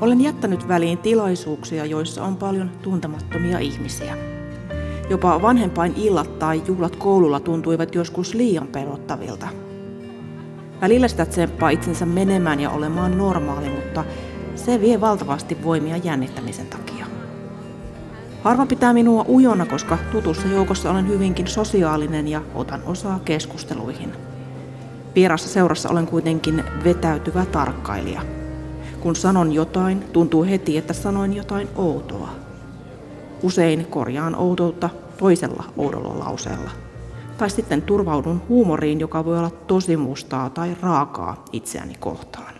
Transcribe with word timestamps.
Olen 0.00 0.20
jättänyt 0.20 0.68
väliin 0.68 0.98
tilaisuuksia, 0.98 1.84
joissa 1.84 2.24
on 2.24 2.36
paljon 2.36 2.70
tuntemattomia 2.82 3.58
ihmisiä. 3.58 4.16
Jopa 5.10 5.42
vanhempain 5.42 5.94
illat 5.96 6.38
tai 6.38 6.62
juhlat 6.66 6.96
koululla 6.96 7.40
tuntuivat 7.40 7.94
joskus 7.94 8.34
liian 8.34 8.66
pelottavilta. 8.66 9.48
Välillä 10.80 11.08
sitä 11.08 11.26
tsemppaa 11.26 11.70
itsensä 11.70 12.06
menemään 12.06 12.60
ja 12.60 12.70
olemaan 12.70 13.18
normaali, 13.18 13.68
mutta 13.68 14.04
se 14.54 14.80
vie 14.80 15.00
valtavasti 15.00 15.64
voimia 15.64 15.96
jännittämisen 15.96 16.66
takia. 16.66 17.06
Harva 18.42 18.66
pitää 18.66 18.92
minua 18.92 19.24
ujona, 19.28 19.66
koska 19.66 19.98
tutussa 20.12 20.48
joukossa 20.48 20.90
olen 20.90 21.08
hyvinkin 21.08 21.46
sosiaalinen 21.46 22.28
ja 22.28 22.42
otan 22.54 22.80
osaa 22.86 23.20
keskusteluihin. 23.24 24.12
Vierassa 25.14 25.48
seurassa 25.48 25.88
olen 25.88 26.06
kuitenkin 26.06 26.64
vetäytyvä 26.84 27.46
tarkkailija. 27.46 28.39
Kun 29.00 29.16
sanon 29.16 29.52
jotain, 29.52 30.04
tuntuu 30.12 30.44
heti, 30.44 30.76
että 30.76 30.92
sanoin 30.92 31.36
jotain 31.36 31.68
outoa. 31.76 32.28
Usein 33.42 33.86
korjaan 33.86 34.34
outoutta 34.34 34.90
toisella 35.18 35.64
oudolla 35.76 36.18
lauseella. 36.18 36.70
Tai 37.38 37.50
sitten 37.50 37.82
turvaudun 37.82 38.42
huumoriin, 38.48 39.00
joka 39.00 39.24
voi 39.24 39.38
olla 39.38 39.50
tosi 39.50 39.96
mustaa 39.96 40.50
tai 40.50 40.76
raakaa 40.80 41.44
itseäni 41.52 41.94
kohtaan. 42.00 42.59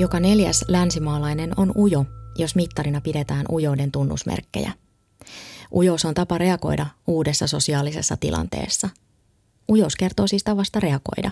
Joka 0.00 0.20
neljäs 0.20 0.64
länsimaalainen 0.68 1.52
on 1.56 1.72
ujo, 1.76 2.04
jos 2.38 2.54
mittarina 2.54 3.00
pidetään 3.00 3.46
ujouden 3.52 3.92
tunnusmerkkejä. 3.92 4.72
Ujous 5.72 6.04
on 6.04 6.14
tapa 6.14 6.38
reagoida 6.38 6.86
uudessa 7.06 7.46
sosiaalisessa 7.46 8.16
tilanteessa. 8.16 8.88
Ujous 9.68 9.96
kertoo 9.96 10.26
siis 10.26 10.44
tavasta 10.44 10.80
reagoida. 10.80 11.30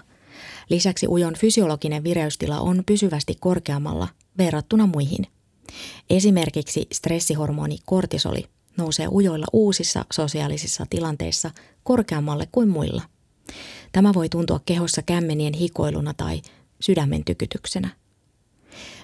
Lisäksi 0.70 1.06
ujon 1.08 1.34
fysiologinen 1.34 2.04
vireystila 2.04 2.60
on 2.60 2.82
pysyvästi 2.86 3.34
korkeammalla 3.40 4.08
verrattuna 4.38 4.86
muihin. 4.86 5.26
Esimerkiksi 6.10 6.86
stressihormoni 6.92 7.78
kortisoli 7.86 8.44
nousee 8.76 9.08
ujoilla 9.08 9.46
uusissa 9.52 10.04
sosiaalisissa 10.12 10.86
tilanteissa 10.90 11.50
korkeammalle 11.84 12.48
kuin 12.52 12.68
muilla. 12.68 13.02
Tämä 13.92 14.14
voi 14.14 14.28
tuntua 14.28 14.60
kehossa 14.66 15.02
kämmenien 15.02 15.54
hikoiluna 15.54 16.14
tai 16.14 16.42
sydämen 16.80 17.24
tykytyksenä. 17.24 17.88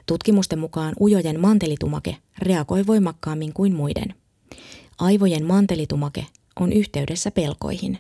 Tutkimusten 0.06 0.58
mukaan 0.58 0.94
ujojen 1.00 1.40
mantelitumake 1.40 2.16
reagoi 2.38 2.86
voimakkaammin 2.86 3.52
kuin 3.52 3.74
muiden. 3.74 4.14
Aivojen 4.98 5.44
mantelitumake 5.44 6.26
on 6.60 6.72
yhteydessä 6.72 7.30
pelkoihin. 7.30 7.98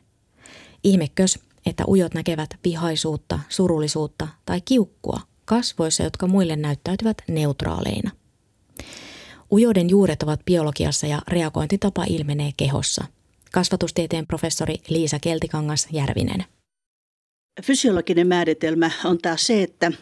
Ihmekös, 0.84 1.38
että 1.66 1.84
ujot 1.88 2.14
näkevät 2.14 2.50
vihaisuutta, 2.64 3.38
surullisuutta 3.48 4.28
tai 4.46 4.60
kiukkua 4.60 5.20
kasvoissa, 5.44 6.02
jotka 6.02 6.26
muille 6.26 6.56
näyttäytyvät 6.56 7.16
neutraaleina. 7.28 8.10
Ujoiden 9.52 9.90
juuret 9.90 10.22
ovat 10.22 10.44
biologiassa 10.44 11.06
ja 11.06 11.22
reagointitapa 11.28 12.04
ilmenee 12.04 12.50
kehossa. 12.56 13.04
Kasvatustieteen 13.52 14.26
professori 14.26 14.74
Liisa 14.88 15.18
Keltikangas 15.18 15.88
Järvinen. 15.92 16.44
Fysiologinen 17.62 18.26
määritelmä 18.26 18.90
on 19.04 19.18
taas 19.18 19.46
se, 19.46 19.62
että 19.62 19.92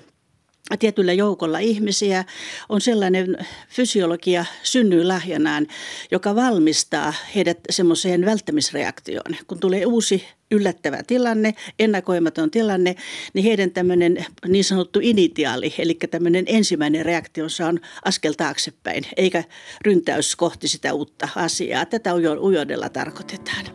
tietyllä 0.79 1.13
joukolla 1.13 1.59
ihmisiä 1.59 2.25
on 2.69 2.81
sellainen 2.81 3.39
fysiologia 3.69 4.45
synnyy 4.63 5.05
lahjanaan, 5.05 5.67
joka 6.11 6.35
valmistaa 6.35 7.15
heidät 7.35 7.59
semmoiseen 7.71 8.25
välttämisreaktioon. 8.25 9.37
Kun 9.47 9.61
tulee 9.61 9.87
uusi 9.87 10.25
yllättävä 10.51 11.03
tilanne, 11.07 11.55
ennakoimaton 11.79 12.51
tilanne, 12.51 12.97
niin 13.35 13.45
heidän 13.45 13.71
tämmöinen 13.71 14.27
niin 14.49 14.65
sanottu 14.65 14.99
initiaali, 15.03 15.75
eli 15.79 15.99
tämmöinen 16.11 16.45
ensimmäinen 16.47 17.05
reaktio 17.05 17.45
on 17.69 17.81
askel 18.05 18.33
taaksepäin, 18.33 19.05
eikä 19.17 19.45
ryntäys 19.85 20.37
kohti 20.37 20.69
sitä 20.69 20.95
uutta 20.95 21.29
asiaa. 21.37 21.87
Tätä 21.87 22.15
ujoudella 22.41 22.89
tarkoitetaan. 22.89 23.67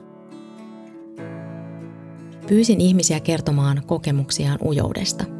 Pyysin 2.47 2.81
ihmisiä 2.81 3.19
kertomaan 3.19 3.81
kokemuksiaan 3.85 4.59
ujoudesta– 4.61 5.25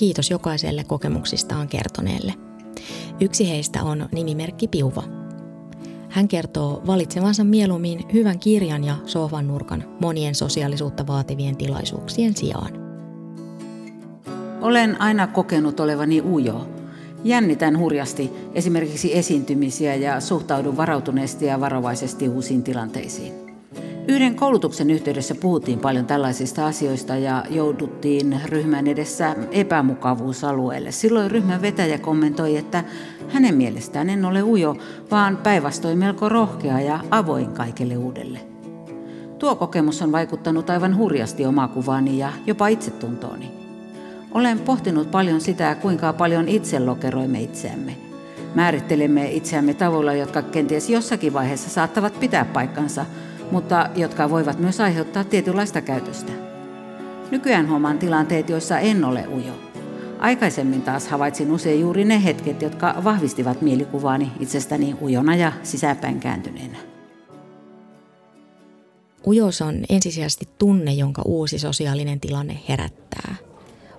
Kiitos 0.00 0.30
jokaiselle 0.30 0.84
kokemuksistaan 0.84 1.68
kertoneelle. 1.68 2.34
Yksi 3.20 3.48
heistä 3.48 3.82
on 3.82 4.08
nimimerkki 4.12 4.68
Piuva. 4.68 5.02
Hän 6.08 6.28
kertoo 6.28 6.82
valitsevansa 6.86 7.44
mieluummin 7.44 8.04
hyvän 8.12 8.38
kirjan 8.38 8.84
ja 8.84 8.96
sohvan 9.06 9.48
nurkan 9.48 9.84
monien 10.00 10.34
sosiaalisuutta 10.34 11.06
vaativien 11.06 11.56
tilaisuuksien 11.56 12.36
sijaan. 12.36 12.72
Olen 14.60 15.00
aina 15.00 15.26
kokenut 15.26 15.80
olevani 15.80 16.20
ujo. 16.20 16.68
Jännitän 17.24 17.78
hurjasti 17.78 18.30
esimerkiksi 18.54 19.18
esiintymisiä 19.18 19.94
ja 19.94 20.20
suhtaudun 20.20 20.76
varautuneesti 20.76 21.46
ja 21.46 21.60
varovaisesti 21.60 22.28
uusiin 22.28 22.62
tilanteisiin. 22.62 23.39
Yhden 24.10 24.34
koulutuksen 24.34 24.90
yhteydessä 24.90 25.34
puhuttiin 25.34 25.78
paljon 25.78 26.06
tällaisista 26.06 26.66
asioista 26.66 27.16
ja 27.16 27.44
jouduttiin 27.50 28.40
ryhmän 28.44 28.86
edessä 28.86 29.36
epämukavuusalueelle. 29.50 30.92
Silloin 30.92 31.30
ryhmän 31.30 31.62
vetäjä 31.62 31.98
kommentoi, 31.98 32.56
että 32.56 32.84
hänen 33.28 33.54
mielestään 33.54 34.10
en 34.10 34.24
ole 34.24 34.42
ujo, 34.42 34.76
vaan 35.10 35.36
päinvastoin 35.36 35.98
melko 35.98 36.28
rohkea 36.28 36.80
ja 36.80 37.00
avoin 37.10 37.52
kaikelle 37.52 37.96
uudelle. 37.96 38.38
Tuo 39.38 39.56
kokemus 39.56 40.02
on 40.02 40.12
vaikuttanut 40.12 40.70
aivan 40.70 40.96
hurjasti 40.96 41.46
omakuvaani 41.46 42.18
ja 42.18 42.32
jopa 42.46 42.68
itsetuntooni. 42.68 43.50
Olen 44.34 44.58
pohtinut 44.58 45.10
paljon 45.10 45.40
sitä, 45.40 45.74
kuinka 45.74 46.12
paljon 46.12 46.48
itse 46.48 46.80
lokeroimme 46.80 47.40
itseämme. 47.40 47.96
Määrittelemme 48.54 49.30
itseämme 49.30 49.74
tavoilla, 49.74 50.12
jotka 50.12 50.42
kenties 50.42 50.90
jossakin 50.90 51.32
vaiheessa 51.32 51.70
saattavat 51.70 52.20
pitää 52.20 52.44
paikkansa– 52.44 53.06
mutta 53.50 53.90
jotka 53.96 54.30
voivat 54.30 54.58
myös 54.58 54.80
aiheuttaa 54.80 55.24
tietynlaista 55.24 55.80
käytöstä. 55.80 56.32
Nykyään 57.30 57.68
huomaan 57.68 57.98
tilanteet, 57.98 58.48
joissa 58.48 58.78
en 58.78 59.04
ole 59.04 59.28
ujo. 59.28 59.52
Aikaisemmin 60.18 60.82
taas 60.82 61.08
havaitsin 61.08 61.52
usein 61.52 61.80
juuri 61.80 62.04
ne 62.04 62.24
hetket, 62.24 62.62
jotka 62.62 62.94
vahvistivat 63.04 63.62
mielikuvaani 63.62 64.32
itsestäni 64.40 64.96
ujona 65.00 65.36
ja 65.36 65.52
sisäpäin 65.62 66.20
kääntyneenä. 66.20 66.78
Ujous 69.26 69.62
on 69.62 69.74
ensisijaisesti 69.88 70.48
tunne, 70.58 70.92
jonka 70.92 71.22
uusi 71.24 71.58
sosiaalinen 71.58 72.20
tilanne 72.20 72.58
herättää. 72.68 73.34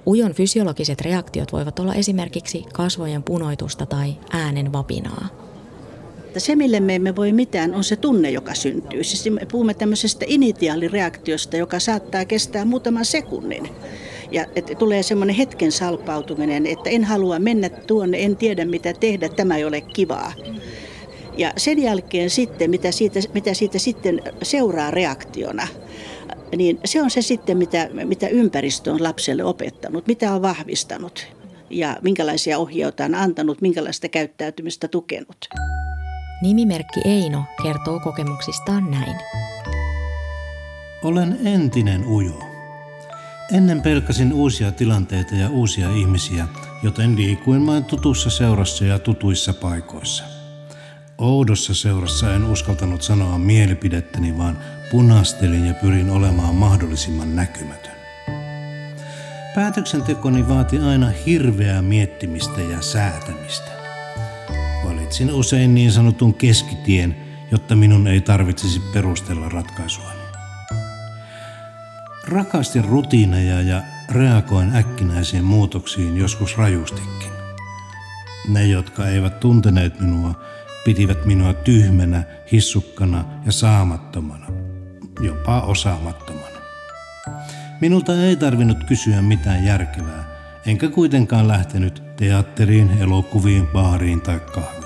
Ujon 0.05 0.33
fysiologiset 0.33 1.01
reaktiot 1.01 1.53
voivat 1.53 1.79
olla 1.79 1.93
esimerkiksi 1.93 2.65
kasvojen 2.73 3.23
punoitusta 3.23 3.85
tai 3.85 4.15
äänen 4.31 4.73
vapinaa. 4.73 5.27
Että 6.31 6.39
se, 6.39 6.55
mille 6.55 6.79
me 6.79 6.95
emme 6.95 7.15
voi 7.15 7.31
mitään, 7.31 7.73
on 7.73 7.83
se 7.83 7.95
tunne, 7.95 8.31
joka 8.31 8.53
syntyy. 8.53 9.03
Siis 9.03 9.29
me 9.29 9.45
puhumme 9.51 9.73
tämmöisestä 9.73 10.25
initiaalireaktiosta, 10.27 11.57
joka 11.57 11.79
saattaa 11.79 12.25
kestää 12.25 12.65
muutaman 12.65 13.05
sekunnin. 13.05 13.69
Ja 14.31 14.45
että 14.55 14.75
tulee 14.75 15.03
semmoinen 15.03 15.35
hetken 15.35 15.71
salpautuminen, 15.71 16.65
että 16.65 16.89
en 16.89 17.03
halua 17.03 17.39
mennä 17.39 17.69
tuonne, 17.69 18.23
en 18.23 18.35
tiedä 18.35 18.65
mitä 18.65 18.93
tehdä, 18.93 19.29
tämä 19.29 19.57
ei 19.57 19.65
ole 19.65 19.81
kivaa. 19.81 20.33
Ja 21.37 21.53
sen 21.57 21.81
jälkeen 21.81 22.29
sitten, 22.29 22.69
mitä 22.69 22.91
siitä, 22.91 23.19
mitä 23.33 23.53
siitä 23.53 23.79
sitten 23.79 24.21
seuraa 24.43 24.91
reaktiona, 24.91 25.67
niin 26.55 26.79
se 26.85 27.01
on 27.01 27.09
se 27.09 27.21
sitten, 27.21 27.57
mitä, 27.57 27.89
mitä 28.03 28.27
ympäristö 28.27 28.91
on 28.91 29.03
lapselle 29.03 29.43
opettanut, 29.43 30.07
mitä 30.07 30.33
on 30.33 30.41
vahvistanut 30.41 31.27
ja 31.69 31.97
minkälaisia 32.01 32.57
ohjeita 32.57 33.05
on 33.05 33.15
antanut, 33.15 33.61
minkälaista 33.61 34.09
käyttäytymistä 34.09 34.87
tukenut. 34.87 35.47
Nimimerkki 36.41 37.01
Eino 37.05 37.45
kertoo 37.63 37.99
kokemuksistaan 37.99 38.91
näin. 38.91 39.15
Olen 41.03 41.39
entinen 41.45 42.07
ujo. 42.07 42.39
Ennen 43.51 43.81
pelkäsin 43.81 44.33
uusia 44.33 44.71
tilanteita 44.71 45.35
ja 45.35 45.49
uusia 45.49 45.89
ihmisiä, 45.89 46.47
joten 46.83 47.15
liikuin 47.15 47.67
vain 47.67 47.85
tutussa 47.85 48.29
seurassa 48.29 48.85
ja 48.85 48.99
tutuissa 48.99 49.53
paikoissa. 49.53 50.23
Oudossa 51.17 51.73
seurassa 51.73 52.33
en 52.33 52.45
uskaltanut 52.45 53.01
sanoa 53.01 53.37
mielipidettäni, 53.37 54.37
vaan 54.37 54.57
punastelin 54.91 55.65
ja 55.65 55.73
pyrin 55.73 56.09
olemaan 56.09 56.55
mahdollisimman 56.55 57.35
näkymätön. 57.35 57.95
Päätöksentekoni 59.55 60.47
vaati 60.47 60.77
aina 60.77 61.09
hirveää 61.25 61.81
miettimistä 61.81 62.61
ja 62.61 62.81
säätämistä. 62.81 63.80
Valitsin 65.11 65.33
usein 65.33 65.75
niin 65.75 65.91
sanotun 65.91 66.33
keskitien, 66.33 67.15
jotta 67.51 67.75
minun 67.75 68.07
ei 68.07 68.21
tarvitsisi 68.21 68.79
perustella 68.93 69.49
ratkaisuani. 69.49 70.19
Rakastin 72.27 72.85
rutiineja 72.85 73.61
ja 73.61 73.81
reagoin 74.09 74.75
äkkinäisiin 74.75 75.43
muutoksiin 75.43 76.17
joskus 76.17 76.57
rajustikin. 76.57 77.31
Ne, 78.47 78.65
jotka 78.65 79.07
eivät 79.07 79.39
tunteneet 79.39 79.99
minua, 79.99 80.43
pitivät 80.85 81.25
minua 81.25 81.53
tyhmänä, 81.53 82.23
hissukkana 82.51 83.25
ja 83.45 83.51
saamattomana, 83.51 84.47
jopa 85.21 85.61
osaamattomana. 85.61 86.57
Minulta 87.81 88.23
ei 88.23 88.35
tarvinnut 88.35 88.83
kysyä 88.83 89.21
mitään 89.21 89.65
järkevää, 89.65 90.25
enkä 90.65 90.89
kuitenkaan 90.89 91.47
lähtenyt 91.47 92.03
teatteriin, 92.15 92.91
elokuviin, 92.99 93.67
baariin 93.67 94.21
tai 94.21 94.39
kahvilaan. 94.39 94.80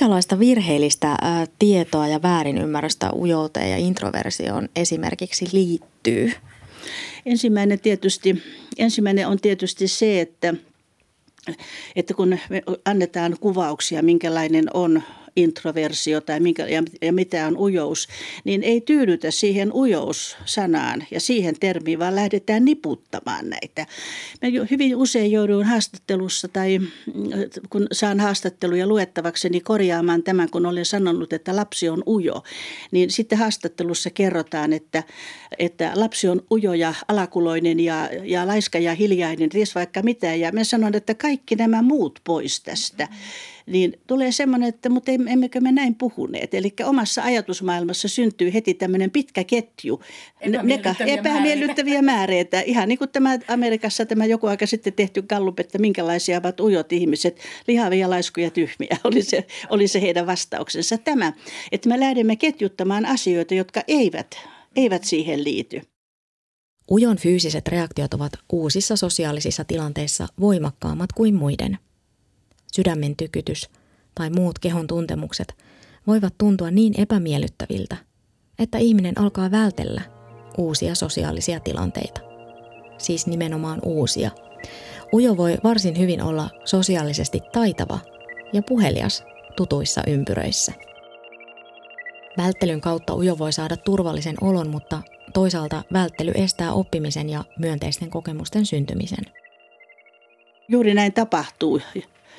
Minkälaista 0.00 0.38
virheellistä 0.38 1.08
ää, 1.22 1.46
tietoa 1.58 2.08
ja 2.08 2.22
väärinymmärrystä 2.22 3.10
ujouteen 3.12 3.70
ja 3.70 3.76
introversioon 3.76 4.68
esimerkiksi 4.76 5.46
liittyy? 5.52 6.32
Ensimmäinen, 7.26 7.80
tietysti, 7.80 8.42
ensimmäinen 8.78 9.28
on 9.28 9.40
tietysti 9.40 9.88
se, 9.88 10.20
että 10.20 10.54
että 11.96 12.14
kun 12.14 12.28
me 12.48 12.62
annetaan 12.84 13.36
kuvauksia, 13.40 14.02
minkälainen 14.02 14.64
on 14.74 15.02
introversio 15.36 16.20
tai 16.20 16.40
minkä, 16.40 16.66
ja, 16.66 16.82
ja 17.02 17.12
mitä 17.12 17.46
on 17.46 17.56
ujous, 17.56 18.08
niin 18.44 18.62
ei 18.62 18.80
tyydytä 18.80 19.30
siihen 19.30 19.72
ujous-sanaan 19.72 21.04
ja 21.10 21.20
siihen 21.20 21.54
termiin, 21.60 21.98
vaan 21.98 22.14
lähdetään 22.14 22.64
niputtamaan 22.64 23.50
näitä. 23.50 23.86
Mä 24.42 24.48
hyvin 24.70 24.96
usein 24.96 25.32
joudun 25.32 25.64
haastattelussa 25.64 26.48
tai 26.48 26.78
mm, 26.78 26.88
kun 27.70 27.86
saan 27.92 28.20
haastatteluja 28.20 28.86
luettavakseni 28.86 29.60
korjaamaan 29.60 30.22
tämän, 30.22 30.50
kun 30.50 30.66
olen 30.66 30.84
sanonut, 30.84 31.32
että 31.32 31.56
lapsi 31.56 31.88
on 31.88 32.02
ujo, 32.06 32.42
niin 32.90 33.10
sitten 33.10 33.38
haastattelussa 33.38 34.10
kerrotaan, 34.10 34.72
että, 34.72 35.02
että 35.58 35.92
lapsi 35.94 36.28
on 36.28 36.42
ujo 36.52 36.74
ja 36.74 36.94
alakuloinen 37.08 37.80
ja, 37.80 38.08
ja 38.22 38.46
laiska 38.46 38.78
ja 38.78 38.94
hiljainen, 38.94 39.48
ties 39.48 39.74
vaikka 39.74 40.02
mitä. 40.02 40.34
Ja 40.34 40.52
mä 40.52 40.64
sanon, 40.64 40.94
että 40.94 41.14
kaikki 41.14 41.56
nämä 41.56 41.82
muut 41.82 42.20
pois 42.24 42.60
tästä 42.60 43.08
niin 43.66 44.00
tulee 44.06 44.32
semmoinen, 44.32 44.68
että 44.68 44.88
mutta 44.88 45.12
emmekö 45.12 45.60
me 45.60 45.72
näin 45.72 45.94
puhuneet. 45.94 46.54
Eli 46.54 46.72
omassa 46.84 47.22
ajatusmaailmassa 47.22 48.08
syntyy 48.08 48.54
heti 48.54 48.74
tämmöinen 48.74 49.10
pitkä 49.10 49.44
ketju. 49.44 50.00
Epämiellyttäviä, 50.40 51.14
epämiellyttäviä 51.14 52.02
määreitä. 52.02 52.60
Ihan 52.60 52.88
niin 52.88 52.98
kuin 52.98 53.10
tämä 53.10 53.38
Amerikassa 53.48 54.06
tämä 54.06 54.26
joku 54.26 54.46
aika 54.46 54.66
sitten 54.66 54.92
tehty 54.92 55.22
gallup, 55.22 55.60
että 55.60 55.78
minkälaisia 55.78 56.38
ovat 56.38 56.60
ujot 56.60 56.92
ihmiset, 56.92 57.40
lihavia, 57.66 58.10
laiskuja, 58.10 58.50
tyhmiä, 58.50 58.96
oli 59.04 59.22
se, 59.22 59.46
oli 59.68 59.88
se 59.88 60.00
heidän 60.00 60.26
vastauksensa. 60.26 60.98
Tämä, 60.98 61.32
että 61.72 61.88
me 61.88 62.00
lähdemme 62.00 62.36
ketjuttamaan 62.36 63.06
asioita, 63.06 63.54
jotka 63.54 63.80
eivät, 63.88 64.38
eivät 64.76 65.04
siihen 65.04 65.44
liity. 65.44 65.80
Ujon 66.90 67.16
fyysiset 67.16 67.68
reaktiot 67.68 68.14
ovat 68.14 68.32
uusissa 68.52 68.96
sosiaalisissa 68.96 69.64
tilanteissa 69.64 70.26
voimakkaammat 70.40 71.12
kuin 71.12 71.34
muiden– 71.34 71.78
sydämen 72.74 73.16
tykytys 73.16 73.70
tai 74.14 74.30
muut 74.30 74.58
kehon 74.58 74.86
tuntemukset 74.86 75.54
voivat 76.06 76.34
tuntua 76.38 76.70
niin 76.70 77.00
epämiellyttäviltä, 77.00 77.96
että 78.58 78.78
ihminen 78.78 79.20
alkaa 79.20 79.50
vältellä 79.50 80.02
uusia 80.58 80.94
sosiaalisia 80.94 81.60
tilanteita. 81.60 82.20
Siis 82.98 83.26
nimenomaan 83.26 83.80
uusia. 83.84 84.30
Ujo 85.12 85.36
voi 85.36 85.58
varsin 85.64 85.98
hyvin 85.98 86.22
olla 86.22 86.50
sosiaalisesti 86.64 87.40
taitava 87.52 87.98
ja 88.52 88.62
puhelias 88.62 89.24
tutuissa 89.56 90.02
ympyröissä. 90.06 90.72
Välttelyn 92.36 92.80
kautta 92.80 93.14
ujo 93.14 93.38
voi 93.38 93.52
saada 93.52 93.76
turvallisen 93.76 94.36
olon, 94.40 94.70
mutta 94.70 95.02
toisaalta 95.34 95.82
välttely 95.92 96.32
estää 96.34 96.72
oppimisen 96.72 97.30
ja 97.30 97.44
myönteisten 97.58 98.10
kokemusten 98.10 98.66
syntymisen. 98.66 99.24
Juuri 100.68 100.94
näin 100.94 101.12
tapahtuu 101.12 101.80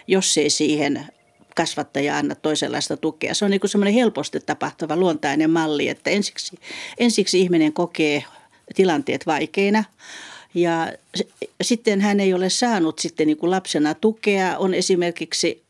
jos 0.08 0.38
ei 0.38 0.50
siihen 0.50 1.08
kasvattaja 1.56 2.18
anna 2.18 2.36
toisenlaista 2.36 2.98
tukea. 2.98 3.34
Se 3.34 3.46
on 3.46 3.52
niin 3.52 3.62
semmoinen 3.66 3.94
helposti 3.94 4.40
tapahtuva 4.40 4.96
luontainen 4.96 5.50
malli, 5.50 5.90
että 5.90 6.10
ensiksi, 6.10 6.60
ensiksi 6.98 7.40
ihminen 7.42 7.74
kokee 7.74 8.24
tilanteet 8.76 9.26
vaikeina 9.28 9.84
ja 10.54 10.94
sitten 11.62 12.02
hän 12.02 12.20
ei 12.20 12.34
ole 12.34 12.50
saanut 12.50 13.00
sitten 13.00 13.28
niin 13.28 13.38
kuin 13.38 13.52
lapsena 13.52 13.94
tukea. 13.94 14.58
On 14.58 14.74
esimerkiksi 14.74 15.64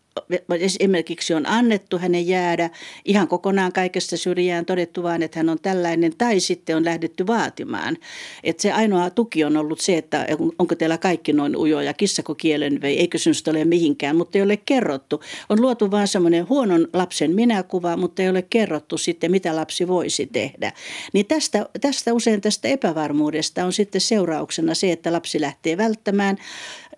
esimerkiksi 0.59 1.33
on 1.33 1.45
annettu 1.45 1.97
hänen 1.97 2.27
jäädä 2.27 2.69
ihan 3.05 3.27
kokonaan 3.27 3.73
kaikesta 3.73 4.17
syrjään, 4.17 4.65
todettu 4.65 5.03
vaan, 5.03 5.23
että 5.23 5.39
hän 5.39 5.49
on 5.49 5.59
tällainen, 5.61 6.13
tai 6.17 6.39
sitten 6.39 6.77
on 6.77 6.85
lähdetty 6.85 7.27
vaatimaan. 7.27 7.97
Että 8.43 8.61
se 8.61 8.71
ainoa 8.71 9.09
tuki 9.09 9.43
on 9.43 9.57
ollut 9.57 9.79
se, 9.79 9.97
että 9.97 10.27
onko 10.59 10.75
teillä 10.75 10.97
kaikki 10.97 11.33
noin 11.33 11.57
ujoja, 11.57 11.93
kissako 11.93 12.35
kielen 12.35 12.81
vei, 12.81 12.99
eikö 12.99 13.17
sinusta 13.17 13.51
ole 13.51 13.65
mihinkään, 13.65 14.15
mutta 14.15 14.37
ei 14.37 14.41
ole 14.41 14.57
kerrottu. 14.57 15.21
On 15.49 15.61
luotu 15.61 15.91
vaan 15.91 16.07
semmoinen 16.07 16.49
huonon 16.49 16.87
lapsen 16.93 17.31
minäkuva, 17.35 17.97
mutta 17.97 18.21
ei 18.21 18.29
ole 18.29 18.41
kerrottu 18.41 18.97
sitten, 18.97 19.31
mitä 19.31 19.55
lapsi 19.55 19.87
voisi 19.87 20.29
tehdä. 20.33 20.71
Niin 21.13 21.25
tästä, 21.25 21.65
tästä 21.81 22.13
usein 22.13 22.41
tästä 22.41 22.67
epävarmuudesta 22.67 23.65
on 23.65 23.73
sitten 23.73 24.01
seurauksena 24.01 24.75
se, 24.75 24.91
että 24.91 25.11
lapsi 25.11 25.41
lähtee 25.41 25.77
välttämään 25.77 26.37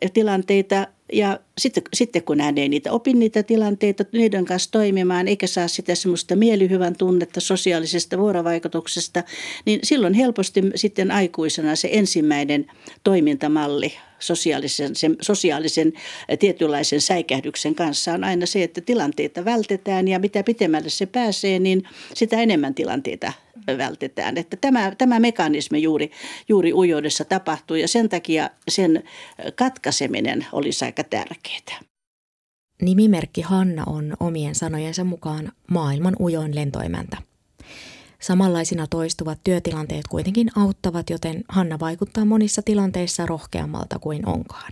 tilanteita 0.09 0.87
ja 1.13 1.39
sitten, 1.57 1.83
sitten 1.93 2.23
kun 2.23 2.39
hän 2.41 2.57
ei 2.57 2.69
niitä 2.69 2.91
opi 2.91 3.13
niitä 3.13 3.43
tilanteita 3.43 4.05
niiden 4.11 4.45
kanssa 4.45 4.71
toimimaan, 4.71 5.27
eikä 5.27 5.47
saa 5.47 5.67
sitä 5.67 5.95
semmoista 5.95 6.35
mielihyvän 6.35 6.95
tunnetta 6.95 7.39
sosiaalisesta 7.39 8.17
vuorovaikutuksesta, 8.17 9.23
niin 9.65 9.79
silloin 9.83 10.13
helposti 10.13 10.63
sitten 10.75 11.11
aikuisena 11.11 11.75
se 11.75 11.89
ensimmäinen 11.91 12.65
toimintamalli 13.03 13.93
sosiaalisen, 14.19 14.95
sen, 14.95 15.17
sosiaalisen 15.21 15.93
tietynlaisen 16.39 17.01
säikähdyksen 17.01 17.75
kanssa 17.75 18.13
on 18.13 18.23
aina 18.23 18.45
se, 18.45 18.63
että 18.63 18.81
tilanteita 18.81 19.45
vältetään 19.45 20.07
ja 20.07 20.19
mitä 20.19 20.43
pitemmälle 20.43 20.89
se 20.89 21.05
pääsee, 21.05 21.59
niin 21.59 21.83
sitä 22.13 22.41
enemmän 22.41 22.75
tilanteita 22.75 23.33
vältetään. 23.67 24.37
Että 24.37 24.57
tämä, 24.57 24.95
tämä 24.97 25.19
mekanismi 25.19 25.81
juuri, 25.81 26.11
juuri 26.49 26.73
ujoudessa 26.73 27.25
tapahtuu 27.25 27.77
ja 27.77 27.87
sen 27.87 28.09
takia 28.09 28.49
sen 28.67 29.03
katkaiseminen 29.55 30.45
olisi 30.51 30.85
aika 30.85 31.03
tärkeää. 31.03 31.79
Nimimerkki 32.81 33.41
Hanna 33.41 33.83
on 33.85 34.13
omien 34.19 34.55
sanojensa 34.55 35.03
mukaan 35.03 35.51
maailman 35.71 36.15
ujoin 36.19 36.55
lentoimäntä. 36.55 37.17
Samanlaisina 38.19 38.87
toistuvat 38.87 39.39
työtilanteet 39.43 40.07
kuitenkin 40.07 40.51
auttavat, 40.55 41.09
joten 41.09 41.43
Hanna 41.49 41.79
vaikuttaa 41.79 42.25
monissa 42.25 42.61
tilanteissa 42.61 43.25
rohkeammalta 43.25 43.99
kuin 43.99 44.27
onkaan. 44.27 44.71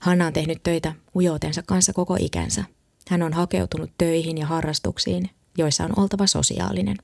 Hanna 0.00 0.26
on 0.26 0.32
tehnyt 0.32 0.62
töitä 0.62 0.94
ujoutensa 1.14 1.62
kanssa 1.66 1.92
koko 1.92 2.16
ikänsä. 2.20 2.64
Hän 3.08 3.22
on 3.22 3.32
hakeutunut 3.32 3.90
töihin 3.98 4.38
ja 4.38 4.46
harrastuksiin, 4.46 5.30
joissa 5.58 5.84
on 5.84 5.90
oltava 5.96 6.26
sosiaalinen. 6.26 6.96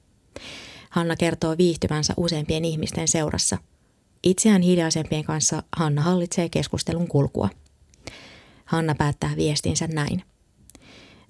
Hanna 0.99 1.17
kertoo 1.17 1.59
viihtyvänsä 1.59 2.15
useimpien 2.17 2.65
ihmisten 2.65 3.09
seurassa. 3.09 3.59
Itseään 4.23 4.63
hiljaisempien 4.63 5.25
kanssa 5.25 5.63
Hanna 5.77 6.03
hallitsee 6.03 6.49
keskustelun 6.49 7.09
kulkua. 7.09 7.49
Hanna 8.65 8.95
päättää 8.95 9.37
viestinsä 9.37 9.87
näin. 9.87 10.23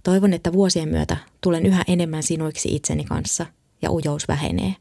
Toivon, 0.04 0.32
että 0.32 0.52
vuosien 0.52 0.88
myötä 0.88 1.16
tulen 1.40 1.66
yhä 1.66 1.84
enemmän 1.88 2.22
sinuiksi 2.22 2.74
itseni 2.74 3.04
kanssa 3.04 3.46
ja 3.82 3.90
ujous 3.90 4.28
vähenee. 4.28 4.74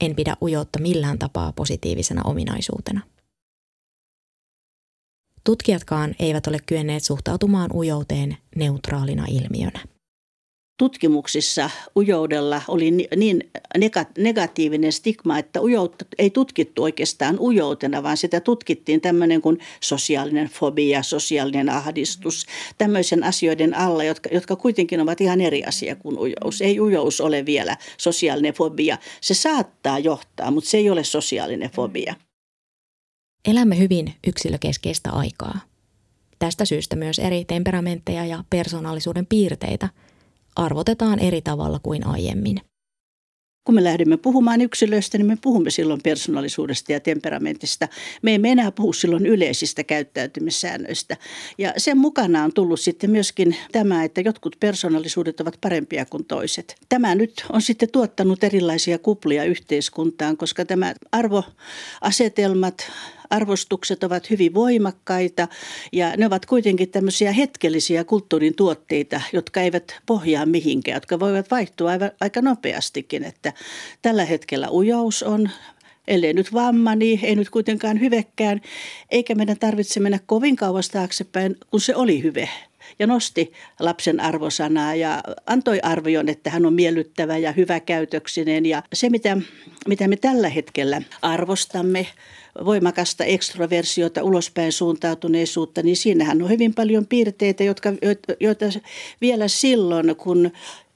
En 0.00 0.14
pidä 0.14 0.36
ujoutta 0.42 0.80
millään 0.80 1.18
tapaa 1.18 1.52
positiivisena 1.52 2.22
ominaisuutena. 2.24 3.00
Tutkijatkaan 5.44 6.14
eivät 6.18 6.46
ole 6.46 6.58
kyenneet 6.66 7.04
suhtautumaan 7.04 7.70
ujouteen 7.74 8.36
neutraalina 8.56 9.24
ilmiönä 9.28 9.80
tutkimuksissa 10.78 11.70
ujoudella 11.96 12.62
oli 12.68 12.90
niin 13.16 13.50
negatiivinen 14.18 14.92
stigma, 14.92 15.38
että 15.38 15.62
ujoutta 15.62 16.04
ei 16.18 16.30
tutkittu 16.30 16.82
oikeastaan 16.82 17.38
ujoutena, 17.40 18.02
vaan 18.02 18.16
sitä 18.16 18.40
tutkittiin 18.40 19.00
tämmöinen 19.00 19.42
kuin 19.42 19.58
sosiaalinen 19.80 20.48
fobia, 20.48 21.02
sosiaalinen 21.02 21.68
ahdistus, 21.68 22.46
tämmöisen 22.78 23.24
asioiden 23.24 23.74
alla, 23.74 24.04
jotka, 24.04 24.28
jotka 24.32 24.56
kuitenkin 24.56 25.00
ovat 25.00 25.20
ihan 25.20 25.40
eri 25.40 25.64
asia 25.64 25.96
kuin 25.96 26.18
ujous. 26.18 26.60
Ei 26.60 26.80
ujous 26.80 27.20
ole 27.20 27.46
vielä 27.46 27.76
sosiaalinen 27.96 28.54
fobia. 28.54 28.98
Se 29.20 29.34
saattaa 29.34 29.98
johtaa, 29.98 30.50
mutta 30.50 30.70
se 30.70 30.76
ei 30.76 30.90
ole 30.90 31.04
sosiaalinen 31.04 31.70
fobia. 31.70 32.14
Elämme 33.48 33.78
hyvin 33.78 34.14
yksilökeskeistä 34.26 35.10
aikaa. 35.10 35.60
Tästä 36.38 36.64
syystä 36.64 36.96
myös 36.96 37.18
eri 37.18 37.44
temperamentteja 37.44 38.26
ja 38.26 38.44
persoonallisuuden 38.50 39.26
piirteitä– 39.26 39.88
arvotetaan 40.58 41.18
eri 41.18 41.42
tavalla 41.42 41.80
kuin 41.82 42.06
aiemmin. 42.06 42.60
kun 43.64 43.74
me 43.74 43.84
lähdemme 43.84 44.16
puhumaan 44.16 44.60
yksilöistä, 44.60 45.18
niin 45.18 45.26
me 45.26 45.36
puhumme 45.42 45.70
silloin 45.70 46.00
persoonallisuudesta 46.04 46.92
ja 46.92 47.00
temperamentista. 47.00 47.88
Me 48.22 48.34
emme 48.34 48.52
enää 48.52 48.72
puhu 48.72 48.92
silloin 48.92 49.26
yleisistä 49.26 49.84
käyttäytymissäännöistä. 49.84 51.16
Ja 51.58 51.72
sen 51.76 51.98
mukana 51.98 52.44
on 52.44 52.52
tullut 52.52 52.80
sitten 52.80 53.10
myöskin 53.10 53.56
tämä, 53.72 54.04
että 54.04 54.20
jotkut 54.20 54.56
persoonallisuudet 54.60 55.40
ovat 55.40 55.58
parempia 55.60 56.06
kuin 56.06 56.24
toiset. 56.24 56.74
Tämä 56.88 57.14
nyt 57.14 57.44
on 57.52 57.62
sitten 57.62 57.90
tuottanut 57.92 58.44
erilaisia 58.44 58.98
kuplia 58.98 59.44
yhteiskuntaan, 59.44 60.36
koska 60.36 60.64
tämä 60.64 60.94
arvoasetelmat, 61.12 62.90
arvostukset 63.30 64.04
ovat 64.04 64.30
hyvin 64.30 64.54
voimakkaita 64.54 65.48
ja 65.92 66.12
ne 66.16 66.26
ovat 66.26 66.46
kuitenkin 66.46 66.90
tämmöisiä 66.90 67.32
hetkellisiä 67.32 68.04
kulttuurin 68.04 68.54
tuotteita, 68.54 69.20
jotka 69.32 69.60
eivät 69.60 70.00
pohjaa 70.06 70.46
mihinkään, 70.46 70.96
jotka 70.96 71.20
voivat 71.20 71.50
vaihtua 71.50 71.90
aika 72.20 72.42
nopeastikin. 72.42 73.24
Että 73.24 73.52
tällä 74.02 74.24
hetkellä 74.24 74.70
ujous 74.70 75.22
on 75.22 75.50
ellei 76.08 76.32
nyt 76.32 76.52
vamma, 76.52 76.94
niin 76.94 77.20
ei 77.22 77.36
nyt 77.36 77.50
kuitenkaan 77.50 78.00
hyvekkään, 78.00 78.60
eikä 79.10 79.34
meidän 79.34 79.58
tarvitse 79.58 80.00
mennä 80.00 80.18
kovin 80.26 80.56
kauas 80.56 80.88
taaksepäin, 80.88 81.56
kun 81.70 81.80
se 81.80 81.96
oli 81.96 82.22
hyve 82.22 82.48
ja 82.98 83.06
nosti 83.06 83.52
lapsen 83.80 84.20
arvosanaa 84.20 84.94
ja 84.94 85.22
antoi 85.46 85.80
arvion, 85.82 86.28
että 86.28 86.50
hän 86.50 86.66
on 86.66 86.74
miellyttävä 86.74 87.36
ja 87.38 87.52
hyväkäytöksinen. 87.52 88.66
Ja 88.66 88.82
se, 88.92 89.10
mitä, 89.10 89.36
mitä 89.88 90.08
me 90.08 90.16
tällä 90.16 90.48
hetkellä 90.48 91.02
arvostamme, 91.22 92.06
voimakasta 92.64 93.24
ekstroversiota, 93.24 94.22
ulospäin 94.22 94.72
suuntautuneisuutta, 94.72 95.82
niin 95.82 95.96
siinähän 95.96 96.42
on 96.42 96.48
hyvin 96.48 96.74
paljon 96.74 97.06
piirteitä, 97.06 97.64
jotka, 97.64 97.92
joita 98.40 98.66
vielä 99.20 99.48
silloin, 99.48 100.16
kun 100.16 100.50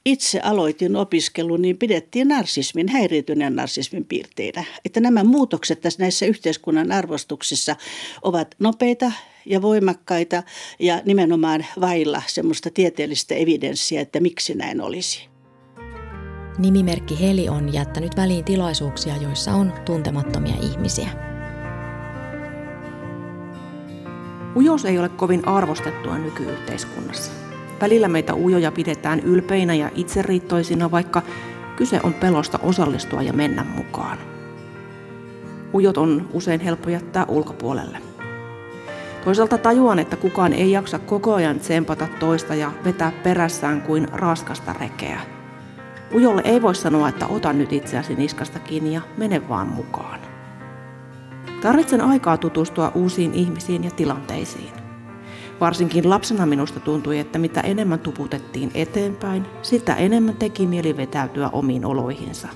itse 0.05 0.41
aloitin 0.41 0.97
opiskelun, 0.97 1.63
niin 1.63 1.79
pidettiin 1.79 2.29
narsismin, 2.29 2.89
häiriötyneen 2.89 3.57
narsismin 3.57 4.05
piirteinä. 4.05 4.65
Että 4.85 5.01
nämä 5.01 5.25
muutokset 5.25 5.81
tässä 5.81 6.03
näissä 6.03 6.27
yhteiskunnan 6.27 6.93
arvostuksissa 6.93 7.77
ovat 8.23 8.55
nopeita 8.59 9.13
ja 9.47 9.63
voimakkaita 9.63 10.43
ja 10.79 11.01
nimenomaan 11.05 11.67
vailla 11.81 12.23
semmoista 12.27 12.71
tieteellistä 12.75 13.35
evidenssiä, 13.35 14.01
että 14.01 14.21
miksi 14.21 14.55
näin 14.55 14.81
olisi. 14.81 15.29
Nimimerkki 16.59 17.21
Heli 17.21 17.49
on 17.49 17.73
jättänyt 17.73 18.17
väliin 18.17 18.45
tilaisuuksia, 18.45 19.17
joissa 19.17 19.53
on 19.53 19.73
tuntemattomia 19.85 20.55
ihmisiä. 20.63 21.09
Ujous 24.57 24.85
ei 24.85 24.99
ole 24.99 25.09
kovin 25.09 25.49
arvostettua 25.49 26.19
nykyyhteiskunnassa. 26.19 27.33
Välillä 27.81 28.09
meitä 28.09 28.35
ujoja 28.35 28.73
pidetään 28.73 29.21
ylpeinä 29.21 29.75
ja 29.75 29.91
itseriittoisina, 29.95 30.91
vaikka 30.91 31.23
kyse 31.77 32.01
on 32.03 32.15
pelosta 32.15 32.59
osallistua 32.63 33.23
ja 33.23 33.33
mennä 33.33 33.65
mukaan. 33.77 34.19
Ujot 35.75 35.99
on 35.99 36.29
usein 36.33 36.61
helppo 36.61 36.91
jättää 36.91 37.25
ulkopuolelle. 37.29 38.12
Toisaalta 39.25 39.59
tajuan, 39.59 39.99
että 39.99 40.17
kukaan 40.17 40.53
ei 40.53 40.73
jaksa 40.73 40.99
koko 40.99 41.35
ajan 41.35 41.61
tsempata 41.61 42.09
toista 42.21 42.55
ja 42.55 42.73
vetää 42.85 43.13
perässään 43.23 43.83
kuin 43.83 44.09
raskasta 44.13 44.73
rekeä. 44.81 45.21
Ujolle 46.15 46.43
ei 46.45 46.63
voi 46.63 46.75
sanoa, 46.75 47.09
että 47.09 47.27
ota 47.27 47.53
nyt 47.53 47.73
itseäsi 47.73 48.15
niskasta 48.15 48.59
kiinni 48.59 48.95
ja 48.95 49.01
mene 49.17 49.49
vaan 49.49 49.67
mukaan. 49.67 50.21
Tarvitsen 51.61 52.01
aikaa 52.01 52.37
tutustua 52.37 52.93
uusiin 52.95 53.35
ihmisiin 53.35 53.85
ja 53.85 53.91
tilanteisiin. 53.91 54.73
Varsinkin 55.61 56.11
lapsena 56.11 56.47
minusta 56.47 56.81
tuntui, 56.81 57.19
että 57.19 57.39
mitä 57.39 57.61
enemmän 57.61 57.99
tuputettiin 57.99 58.71
eteenpäin, 58.75 59.47
sitä 59.63 59.95
enemmän 59.95 60.37
teki 60.37 60.67
mieli 60.67 60.97
vetäytyä 60.97 61.49
omiin 61.53 61.85
oloihinsa. 61.85 62.49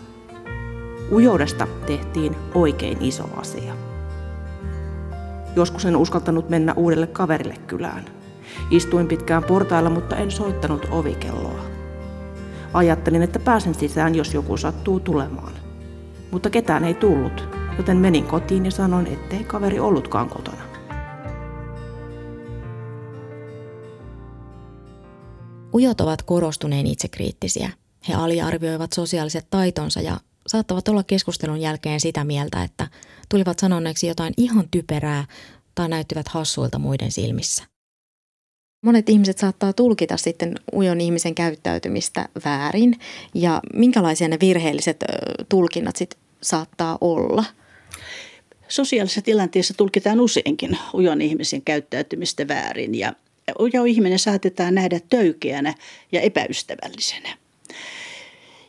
Ujoudesta 1.12 1.66
tehtiin 1.86 2.36
oikein 2.54 2.98
iso 3.00 3.24
asia. 3.36 3.85
Joskus 5.56 5.84
en 5.84 5.96
uskaltanut 5.96 6.48
mennä 6.48 6.74
uudelle 6.76 7.06
kaverille 7.06 7.54
kylään. 7.66 8.04
Istuin 8.70 9.08
pitkään 9.08 9.44
portailla, 9.44 9.90
mutta 9.90 10.16
en 10.16 10.30
soittanut 10.30 10.88
ovikelloa. 10.90 11.60
Ajattelin, 12.72 13.22
että 13.22 13.38
pääsen 13.38 13.74
sisään, 13.74 14.14
jos 14.14 14.34
joku 14.34 14.56
sattuu 14.56 15.00
tulemaan. 15.00 15.52
Mutta 16.30 16.50
ketään 16.50 16.84
ei 16.84 16.94
tullut, 16.94 17.48
joten 17.76 17.96
menin 17.96 18.24
kotiin 18.24 18.64
ja 18.64 18.70
sanoin, 18.70 19.06
ettei 19.06 19.44
kaveri 19.44 19.80
ollutkaan 19.80 20.28
kotona. 20.28 20.62
Ujot 25.74 26.00
ovat 26.00 26.22
korostuneen 26.22 26.86
itsekriittisiä. 26.86 27.70
He 28.08 28.14
aliarvioivat 28.14 28.92
sosiaaliset 28.92 29.46
taitonsa 29.50 30.00
ja 30.00 30.16
saattavat 30.46 30.88
olla 30.88 31.02
keskustelun 31.02 31.60
jälkeen 31.60 32.00
sitä 32.00 32.24
mieltä, 32.24 32.62
että 32.62 32.88
tulivat 33.28 33.58
sanoneeksi 33.58 34.06
jotain 34.06 34.34
ihan 34.36 34.68
typerää 34.70 35.24
tai 35.74 35.88
näyttivät 35.88 36.28
hassuilta 36.28 36.78
muiden 36.78 37.12
silmissä. 37.12 37.64
Monet 38.84 39.08
ihmiset 39.08 39.38
saattaa 39.38 39.72
tulkita 39.72 40.16
sitten 40.16 40.54
ujon 40.72 41.00
ihmisen 41.00 41.34
käyttäytymistä 41.34 42.28
väärin 42.44 42.98
ja 43.34 43.60
minkälaisia 43.74 44.28
ne 44.28 44.38
virheelliset 44.40 45.04
tulkinnat 45.48 45.96
sitten 45.96 46.20
saattaa 46.42 46.98
olla– 47.00 47.44
Sosiaalisessa 48.68 49.22
tilanteessa 49.22 49.74
tulkitaan 49.74 50.20
useinkin 50.20 50.78
ujon 50.94 51.22
ihmisen 51.22 51.62
käyttäytymistä 51.62 52.48
väärin 52.48 52.94
ja 52.94 53.12
ujo 53.60 53.84
ihminen 53.84 54.18
saatetaan 54.18 54.74
nähdä 54.74 55.00
töykeänä 55.08 55.74
ja 56.12 56.20
epäystävällisenä. 56.20 57.45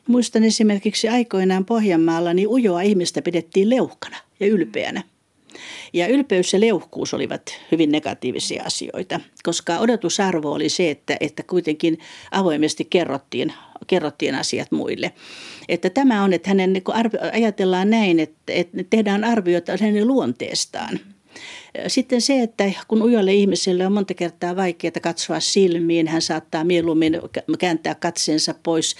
Muistan 0.07 0.43
esimerkiksi 0.43 1.09
aikoinaan 1.09 1.65
Pohjanmaalla, 1.65 2.33
niin 2.33 2.47
ujoa 2.47 2.81
ihmistä 2.81 3.21
pidettiin 3.21 3.69
leuhkana 3.69 4.17
ja 4.39 4.47
ylpeänä. 4.47 5.03
Ja 5.93 6.07
ylpeys 6.07 6.53
ja 6.53 6.59
leuhkuus 6.59 7.13
olivat 7.13 7.41
hyvin 7.71 7.91
negatiivisia 7.91 8.63
asioita, 8.63 9.19
koska 9.43 9.77
odotusarvo 9.77 10.51
oli 10.51 10.69
se, 10.69 10.91
että, 10.91 11.17
että 11.19 11.43
kuitenkin 11.43 11.99
avoimesti 12.31 12.87
kerrottiin, 12.89 13.53
kerrottiin 13.87 14.35
asiat 14.35 14.71
muille. 14.71 15.13
Että 15.69 15.89
tämä 15.89 16.23
on, 16.23 16.33
että 16.33 16.49
hänen 16.49 16.73
niin 16.73 16.83
ajatellaan 17.33 17.89
näin, 17.89 18.19
että, 18.19 18.53
että 18.53 18.77
tehdään 18.89 19.23
arvioita 19.23 19.71
hänen 19.81 20.07
luonteestaan– 20.07 20.99
sitten 21.87 22.21
se, 22.21 22.41
että 22.41 22.71
kun 22.87 23.01
ujolle 23.01 23.33
ihmiselle 23.33 23.85
on 23.85 23.91
monta 23.91 24.13
kertaa 24.13 24.55
vaikeaa 24.55 24.91
katsoa 25.01 25.39
silmiin, 25.39 26.07
hän 26.07 26.21
saattaa 26.21 26.63
mieluummin 26.63 27.19
kääntää 27.59 27.95
katseensa 27.95 28.55
pois. 28.63 28.95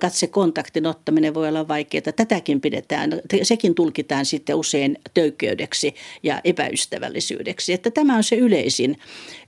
Katsekontaktin 0.00 0.86
ottaminen 0.86 1.34
voi 1.34 1.48
olla 1.48 1.68
vaikeaa. 1.68 2.12
Tätäkin 2.16 2.60
pidetään, 2.60 3.10
sekin 3.42 3.74
tulkitaan 3.74 4.24
sitten 4.24 4.56
usein 4.56 4.98
töykköydeksi 5.14 5.94
ja 6.22 6.40
epäystävällisyydeksi. 6.44 7.72
Että 7.72 7.90
tämä 7.90 8.16
on 8.16 8.24
se 8.24 8.36
yleisin, 8.36 8.96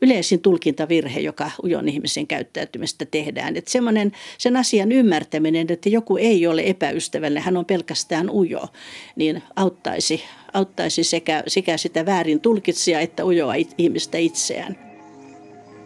yleisin 0.02 0.40
tulkintavirhe, 0.40 1.20
joka 1.20 1.50
ujon 1.62 1.88
ihmisen 1.88 2.26
käyttäytymistä 2.26 3.04
tehdään. 3.04 3.56
Että 3.56 3.70
semmoinen 3.70 4.12
sen 4.38 4.56
asian 4.56 4.92
ymmärtäminen, 4.92 5.66
että 5.70 5.88
joku 5.88 6.16
ei 6.16 6.46
ole 6.46 6.62
epäystävällinen, 6.66 7.42
hän 7.42 7.56
on 7.56 7.64
pelkästään 7.64 8.30
ujo, 8.30 8.68
niin 9.16 9.42
auttaisi 9.56 10.22
auttaisi 10.54 11.04
sekä, 11.04 11.42
sekä 11.46 11.76
sitä 11.76 12.06
väärin 12.06 12.40
tulkitsija 12.70 13.00
että 13.00 13.24
ujoa 13.24 13.54
ihmistä 13.78 14.18
itseään. 14.18 14.78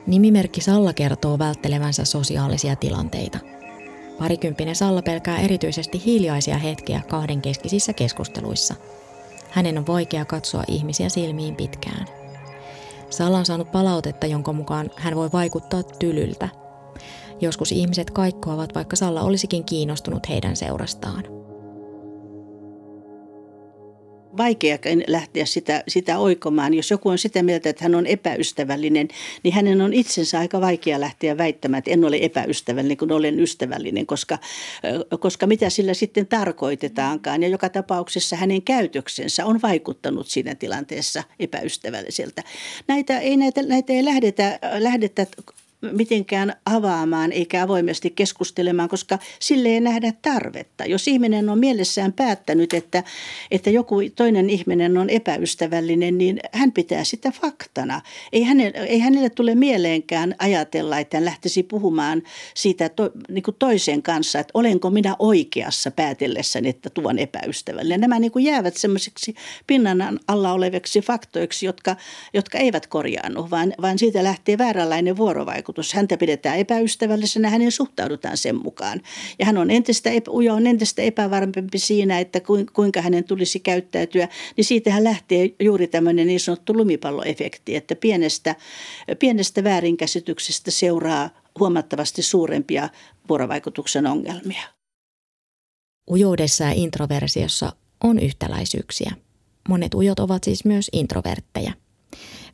Nimimerkki 0.07 0.61
Salla 0.61 0.93
kertoo 0.93 1.39
välttelevänsä 1.39 2.05
sosiaalisia 2.05 2.77
tilanteita. 2.77 3.39
Parikymppinen 4.19 4.77
Salla 4.77 5.03
pelkää 5.03 5.39
erityisesti 5.39 6.03
hiljaisia 6.05 6.59
hetkiä 6.59 7.01
kahdenkeskisissä 7.09 7.93
keskusteluissa. 7.93 8.75
Hänen 9.51 9.79
on 9.79 9.87
vaikea 9.87 10.25
katsoa 10.25 10.65
ihmisiä 10.69 11.09
silmiin 11.09 11.57
pitkään. 11.57 12.07
Salla 13.11 13.39
on 13.39 13.47
saanut 13.47 13.73
palautetta, 13.73 14.27
jonka 14.27 14.53
mukaan 14.53 14.91
hän 14.97 15.17
voi 15.17 15.33
vaikuttaa 15.33 15.83
tylyltä. 15.83 16.49
Joskus 17.41 17.73
ihmiset 17.73 18.11
kaikkoavat, 18.11 18.75
vaikka 18.75 18.97
Salla 18.97 19.23
olisikin 19.23 19.65
kiinnostunut 19.65 20.29
heidän 20.29 20.57
seurastaan 20.57 21.44
vaikea 24.37 24.79
lähteä 25.07 25.45
sitä, 25.45 25.85
sitä 25.89 26.19
oikomaan. 26.19 26.75
Jos 26.75 26.91
joku 26.91 27.09
on 27.09 27.19
sitä 27.19 27.43
mieltä, 27.43 27.71
että 27.71 27.85
hän 27.85 27.95
on 27.95 28.07
epäystävällinen, 28.07 29.09
niin 29.43 29.55
hänen 29.55 29.81
on 29.81 29.93
itsensä 29.93 30.39
aika 30.39 30.61
vaikea 30.61 31.01
lähteä 31.01 31.39
väittämään, 31.39 31.79
että 31.79 31.91
en 31.91 32.05
ole 32.05 32.19
epäystävällinen, 32.21 32.97
kun 32.97 33.13
olen 33.13 33.41
ystävällinen, 33.41 34.07
koska, 34.07 34.39
koska 35.21 35.47
mitä 35.47 35.71
sillä 35.71 35.95
sitten 35.95 36.27
tarkoitetaankaan. 36.27 37.43
Ja 37.43 37.49
joka 37.49 37.69
tapauksessa 37.69 38.37
hänen 38.37 38.63
käytöksensä 38.63 39.47
on 39.47 39.63
vaikuttanut 39.63 40.27
siinä 40.27 40.55
tilanteessa 40.55 41.23
epäystävälliseltä. 41.41 42.43
Näitä 42.89 43.19
ei, 43.19 43.37
näitä, 43.37 43.63
näitä 43.63 43.93
ei 43.93 44.05
lähdetä, 44.05 44.59
lähdetä 44.79 45.27
mitenkään 45.93 46.57
avaamaan 46.67 47.33
eikä 47.33 47.63
avoimesti 47.63 48.11
keskustelemaan, 48.11 48.89
koska 48.89 49.19
sille 49.39 49.69
ei 49.69 49.81
nähdä 49.81 50.13
tarvetta. 50.23 50.85
Jos 50.85 51.09
ihminen 51.09 51.49
on 51.49 51.59
mielessään 51.59 52.13
päättänyt, 52.13 52.75
että, 52.75 53.03
että 53.51 53.71
joku 53.71 53.97
toinen 54.17 54.51
ihminen 54.51 54.99
on 54.99 55.11
epäystävällinen, 55.11 56.19
niin 56.19 56.41
hän 56.53 56.73
pitää 56.73 57.05
sitä 57.05 57.31
faktana. 57.31 58.01
Ei 58.33 58.43
hänelle, 58.43 58.79
ei 58.79 58.99
hänelle 58.99 59.31
tule 59.31 59.55
mieleenkään 59.55 60.35
ajatella, 60.39 60.99
että 60.99 61.17
hän 61.17 61.25
lähtisi 61.25 61.63
puhumaan 61.63 62.23
siitä 62.55 62.89
to, 62.89 63.11
niin 63.29 63.43
kuin 63.43 63.57
toisen 63.59 64.03
kanssa, 64.03 64.39
että 64.39 64.51
olenko 64.55 64.91
minä 64.91 65.17
oikeassa 65.19 65.91
päätellessäni, 65.91 66.69
että 66.69 66.91
tuon 66.91 67.19
epäystävällinen. 67.19 68.01
Nämä 68.01 68.19
niin 68.19 68.33
kuin 68.33 68.45
jäävät 68.45 68.77
semmoiseksi 68.77 69.35
pinnan 69.67 70.21
alla 70.29 70.53
oleviksi 70.53 71.01
faktoiksi, 71.01 71.67
jotka, 71.67 71.97
jotka 72.35 72.59
eivät 72.59 72.87
korjaannu, 72.87 73.51
vaan, 73.51 73.75
vaan 73.83 73.99
siitä 73.99 74.25
lähtee 74.25 74.59
vääränlainen 74.59 75.17
vuorovaikutus. 75.17 75.74
Häntä 75.95 76.17
pidetään 76.17 76.59
epäystävällisenä, 76.59 77.51
hänen 77.51 77.73
suhtaudutaan 77.73 78.37
sen 78.37 78.57
mukaan. 78.57 79.01
Ja 79.39 79.47
hän 79.47 79.59
on 79.59 79.71
entistä, 79.71 80.11
Ujo 80.29 80.55
on 80.55 80.67
entistä 80.67 81.03
epävarmempi 81.03 81.79
siinä, 81.79 82.19
että 82.19 82.41
kuinka 82.73 83.01
hänen 83.01 83.25
tulisi 83.25 83.61
käyttäytyä, 83.61 84.29
niin 84.57 84.65
siitähän 84.65 85.05
lähtee 85.05 85.51
juuri 85.61 85.87
tämmöinen 85.87 86.27
niin 86.27 86.41
sanottu 86.41 86.77
lumipalloefekti, 86.77 87.77
että 87.77 87.97
pienestä, 87.97 88.57
pienestä 89.19 89.65
väärinkäsityksestä 89.65 90.71
seuraa 90.71 91.31
huomattavasti 91.61 92.23
suurempia 92.23 92.89
vuorovaikutuksen 93.29 94.07
ongelmia. 94.07 94.63
Ujoudessa 96.11 96.65
ja 96.65 96.73
introversiossa 96.75 97.73
on 98.05 98.19
yhtäläisyyksiä. 98.19 99.13
Monet 99.69 99.95
ujot 99.95 100.21
ovat 100.21 100.45
siis 100.45 100.65
myös 100.65 100.91
introverttejä. 100.93 101.73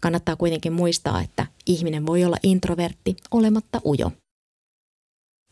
Kannattaa 0.00 0.36
kuitenkin 0.36 0.72
muistaa, 0.72 1.22
että 1.22 1.46
ihminen 1.66 2.06
voi 2.06 2.24
olla 2.24 2.36
introvertti 2.42 3.16
olematta 3.30 3.80
ujo. 3.86 4.12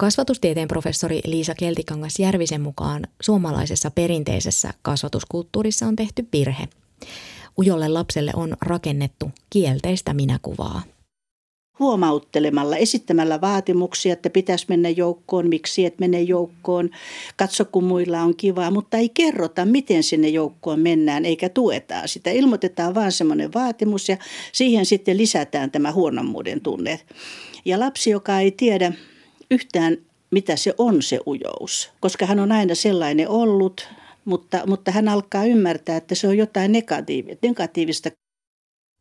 Kasvatustieteen 0.01 0.69
professori 0.69 1.21
Liisa 1.25 1.55
Keltikangas 1.55 2.19
Järvisen 2.19 2.61
mukaan 2.61 3.07
suomalaisessa 3.23 3.91
perinteisessä 3.91 4.75
kasvatuskulttuurissa 4.83 5.87
on 5.87 5.97
tehty 5.97 6.29
virhe. 6.33 6.69
Ujolle 7.59 7.89
lapselle 7.89 8.33
on 8.35 8.57
rakennettu 8.61 9.31
kielteistä 9.51 10.15
minäkuvaa 10.15 10.83
huomauttelemalla, 11.79 12.77
esittämällä 12.77 13.41
vaatimuksia, 13.41 14.13
että 14.13 14.31
pitäisi 14.31 14.67
mennä 14.69 14.89
joukkoon, 14.89 15.49
miksi 15.49 15.85
et 15.85 15.99
mene 15.99 16.23
joukkoon, 16.23 16.91
katso 17.37 17.65
kun 17.65 17.85
muilla 17.85 18.21
on 18.23 18.37
kivaa, 18.37 18.71
mutta 18.71 18.97
ei 18.97 19.09
kerrota, 19.09 19.65
miten 19.65 20.03
sinne 20.03 20.29
joukkoon 20.29 20.81
mennään 20.81 21.25
eikä 21.25 21.49
tuetaan 21.49 22.09
sitä. 22.09 22.31
Ilmoitetaan 22.31 22.95
vaan 22.95 23.13
semmoinen 23.13 23.55
vaatimus 23.55 24.09
ja 24.09 24.17
siihen 24.53 24.87
sitten 24.87 25.17
lisätään 25.17 25.71
tämä 25.71 25.93
huonommuuden 25.93 26.61
tunne. 26.61 27.01
Ja 27.65 27.81
lapsi, 27.81 28.11
joka 28.11 28.41
ei 28.41 28.51
tiedä 28.51 28.93
yhtään, 29.51 29.97
mitä 30.31 30.57
se 30.57 30.75
on 30.79 31.03
se 31.03 31.21
ujous, 31.27 31.91
koska 32.01 32.27
hän 32.27 32.41
on 32.41 32.53
aina 32.53 32.75
sellainen 32.75 33.29
ollut, 33.29 33.89
mutta, 34.25 34.63
mutta 34.67 34.91
hän 34.91 35.09
alkaa 35.09 35.45
ymmärtää, 35.45 35.97
että 35.97 36.15
se 36.15 36.29
on 36.29 36.37
jotain 36.37 36.73
negatiivista. 37.43 38.11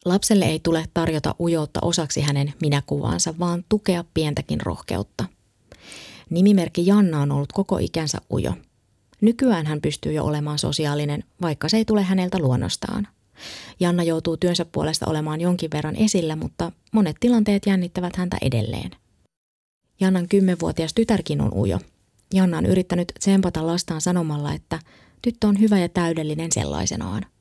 Lapselle 0.08 0.46
ei 0.46 0.60
tule 0.64 0.86
tarjota 0.94 1.36
ujoutta 1.40 1.80
osaksi 1.82 2.22
hänen 2.22 2.54
minäkuvaansa, 2.62 3.34
vaan 3.40 3.64
tukea 3.70 4.04
pientäkin 4.14 4.62
rohkeutta. 4.62 5.26
Nimimerkki 6.30 6.86
Janna 6.86 7.22
on 7.22 7.32
ollut 7.32 7.54
koko 7.54 7.78
ikänsä 7.78 8.18
ujo. 8.34 8.54
Nykyään 9.22 9.66
hän 9.66 9.82
pystyy 9.82 10.14
jo 10.14 10.24
olemaan 10.24 10.60
sosiaalinen, 10.60 11.24
vaikka 11.42 11.70
se 11.70 11.78
ei 11.78 11.86
tule 11.86 12.04
häneltä 12.04 12.40
luonnostaan. 12.40 13.08
Janna 13.80 14.04
joutuu 14.04 14.38
työnsä 14.38 14.66
puolesta 14.66 15.06
olemaan 15.06 15.42
jonkin 15.42 15.72
verran 15.74 15.96
esillä, 15.96 16.36
mutta 16.36 16.72
monet 16.92 17.16
tilanteet 17.20 17.66
jännittävät 17.66 18.16
häntä 18.16 18.38
edelleen. 18.42 18.92
Jannan 20.00 20.28
kymmenvuotias 20.28 20.94
tytärkin 20.94 21.42
on 21.42 21.54
ujo. 21.54 21.80
Janna 22.34 22.58
on 22.58 22.66
yrittänyt 22.66 23.12
tsempata 23.20 23.68
lastaan 23.68 24.02
sanomalla, 24.02 24.54
että 24.54 24.80
tyttö 25.22 25.48
on 25.48 25.60
hyvä 25.60 25.80
ja 25.80 25.90
täydellinen 25.90 26.52
sellaisenaan– 26.52 27.26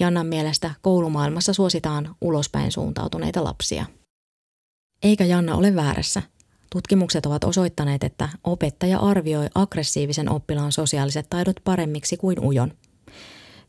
Jannan 0.00 0.26
mielestä 0.26 0.70
koulumaailmassa 0.82 1.52
suositaan 1.52 2.16
ulospäin 2.20 2.72
suuntautuneita 2.72 3.44
lapsia. 3.44 3.86
Eikä 5.02 5.24
Janna 5.24 5.54
ole 5.54 5.74
väärässä. 5.74 6.22
Tutkimukset 6.70 7.26
ovat 7.26 7.44
osoittaneet, 7.44 8.04
että 8.04 8.28
opettaja 8.44 8.98
arvioi 8.98 9.46
aggressiivisen 9.54 10.30
oppilaan 10.30 10.72
sosiaaliset 10.72 11.26
taidot 11.30 11.56
paremmiksi 11.64 12.16
kuin 12.16 12.40
ujon. 12.40 12.72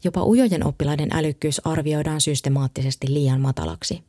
Jopa 0.03 0.23
ujojen 0.23 0.65
oppilaiden 0.65 1.09
älykkyys 1.13 1.61
arvioidaan 1.67 2.21
systemaattisesti 2.21 3.13
liian 3.13 3.41
matalaksi. 3.41 4.03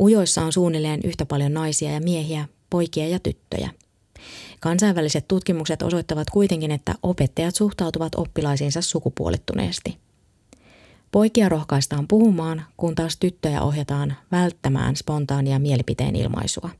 Ujoissa 0.00 0.42
on 0.42 0.52
suunnilleen 0.52 1.00
yhtä 1.04 1.26
paljon 1.26 1.54
naisia 1.54 1.92
ja 1.92 2.00
miehiä, 2.00 2.48
poikia 2.70 3.08
ja 3.08 3.18
tyttöjä. 3.18 3.70
Kansainväliset 4.60 5.28
tutkimukset 5.28 5.82
osoittavat 5.82 6.30
kuitenkin, 6.30 6.70
että 6.70 6.94
opettajat 7.02 7.54
suhtautuvat 7.54 8.14
oppilaisiinsa 8.14 8.80
sukupuolittuneesti. 8.80 9.98
Poikia 11.12 11.48
rohkaistaan 11.48 12.08
puhumaan, 12.08 12.64
kun 12.76 12.94
taas 12.94 13.16
tyttöjä 13.16 13.62
ohjataan 13.62 14.14
välttämään 14.32 14.96
spontaania 14.96 15.58
mielipiteen 15.58 16.16
ilmaisua 16.16 16.70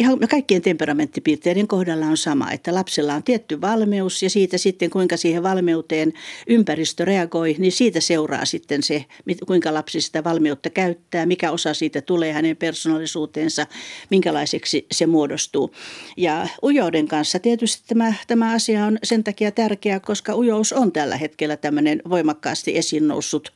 ihan 0.00 0.18
kaikkien 0.30 0.62
temperamenttipiirteiden 0.62 1.68
kohdalla 1.68 2.06
on 2.06 2.16
sama, 2.16 2.52
että 2.52 2.74
lapsella 2.74 3.14
on 3.14 3.22
tietty 3.22 3.60
valmeus 3.60 4.22
ja 4.22 4.30
siitä 4.30 4.58
sitten 4.58 4.90
kuinka 4.90 5.16
siihen 5.16 5.42
valmeuteen 5.42 6.12
ympäristö 6.46 7.04
reagoi, 7.04 7.56
niin 7.58 7.72
siitä 7.72 8.00
seuraa 8.00 8.44
sitten 8.44 8.82
se, 8.82 9.04
kuinka 9.46 9.74
lapsi 9.74 10.00
sitä 10.00 10.24
valmeutta 10.24 10.70
käyttää, 10.70 11.26
mikä 11.26 11.50
osa 11.50 11.74
siitä 11.74 12.00
tulee 12.00 12.32
hänen 12.32 12.56
persoonallisuuteensa, 12.56 13.66
minkälaiseksi 14.10 14.86
se 14.92 15.06
muodostuu. 15.06 15.74
Ja 16.16 16.48
ujouden 16.62 17.08
kanssa 17.08 17.38
tietysti 17.38 17.84
tämä, 17.86 18.14
tämä 18.26 18.52
asia 18.52 18.86
on 18.86 18.98
sen 19.04 19.24
takia 19.24 19.50
tärkeä, 19.50 20.00
koska 20.00 20.34
ujous 20.34 20.72
on 20.72 20.92
tällä 20.92 21.16
hetkellä 21.16 21.56
tämmöinen 21.56 22.02
voimakkaasti 22.10 22.78
esiin 22.78 23.08
noussut 23.08 23.52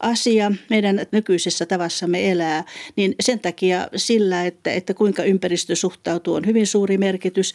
asia 0.00 0.52
meidän 0.70 1.06
nykyisessä 1.12 1.66
tavassamme 1.66 2.30
elää, 2.30 2.64
niin 2.96 3.14
sen 3.20 3.40
takia 3.40 3.88
sillä, 3.96 4.46
että, 4.46 4.72
että 4.72 4.94
kuinka 4.94 5.24
ympäristö 5.24 5.79
suhtautuu, 5.80 6.34
on 6.34 6.46
hyvin 6.46 6.66
suuri 6.66 6.98
merkitys. 6.98 7.54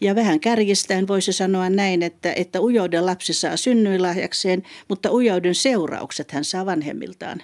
Ja 0.00 0.14
vähän 0.14 0.40
kärjistäen 0.40 1.08
voisi 1.08 1.32
sanoa 1.32 1.70
näin, 1.70 2.02
että, 2.02 2.32
että 2.32 2.60
ujouden 2.60 3.06
lapsi 3.06 3.32
saa 3.32 3.56
synnyinlahjakseen, 3.56 4.62
mutta 4.88 5.12
ujouden 5.12 5.54
seuraukset 5.54 6.30
hän 6.30 6.44
saa 6.44 6.66
vanhemmiltaan 6.66 7.42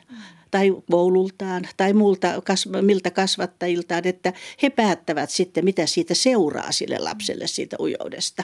tai 0.52 0.70
koulultaan 0.90 1.68
tai 1.76 1.92
muulta, 1.92 2.28
miltä 2.80 3.10
kasvattajiltaan, 3.10 4.06
että 4.06 4.32
he 4.62 4.70
päättävät 4.70 5.30
sitten, 5.30 5.64
mitä 5.64 5.86
siitä 5.86 6.14
seuraa 6.14 6.72
sille 6.72 6.98
lapselle 6.98 7.46
siitä 7.46 7.76
ujoudesta. 7.80 8.42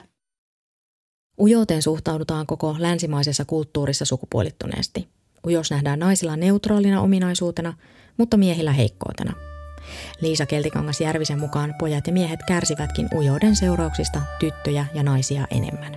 Ujouteen 1.39 1.81
suhtaudutaan 1.81 2.45
koko 2.45 2.75
länsimaisessa 2.79 3.45
kulttuurissa 3.45 4.05
sukupuolittuneesti. 4.05 5.07
Ujous 5.47 5.71
nähdään 5.71 5.99
naisilla 5.99 6.37
neutraalina 6.37 7.01
ominaisuutena, 7.01 7.73
mutta 8.17 8.37
miehillä 8.37 8.71
heikkoutena– 8.71 9.33
Liisa 10.21 10.45
Keltikangas 10.45 11.01
Järvisen 11.01 11.39
mukaan 11.39 11.75
pojat 11.79 12.07
ja 12.07 12.13
miehet 12.13 12.39
kärsivätkin 12.47 13.07
ujouden 13.15 13.55
seurauksista 13.55 14.21
tyttöjä 14.39 14.85
ja 14.93 15.03
naisia 15.03 15.47
enemmän. 15.51 15.93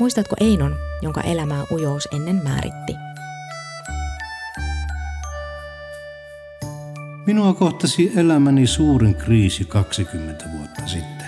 Muistatko 0.00 0.36
Einon, 0.40 0.76
jonka 1.02 1.20
elämää 1.20 1.64
ujous 1.70 2.08
ennen 2.12 2.40
määritti? 2.44 2.92
Minua 7.26 7.54
kohtasi 7.54 8.12
elämäni 8.16 8.66
suurin 8.66 9.14
kriisi 9.14 9.64
20 9.64 10.44
vuotta 10.58 10.82
sitten. 10.86 11.26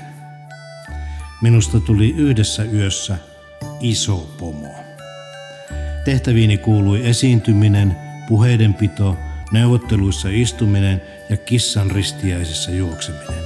Minusta 1.43 1.81
tuli 1.81 2.15
yhdessä 2.17 2.65
yössä 2.65 3.19
iso 3.81 4.17
pomo. 4.39 4.69
Tehtäviini 6.05 6.59
kuului 6.59 7.07
esiintyminen, 7.07 7.97
puheidenpito, 8.29 9.17
neuvotteluissa 9.53 10.29
istuminen 10.31 11.03
ja 11.31 11.37
kissan 11.37 11.91
ristiäisessä 11.91 12.71
juokseminen. 12.71 13.45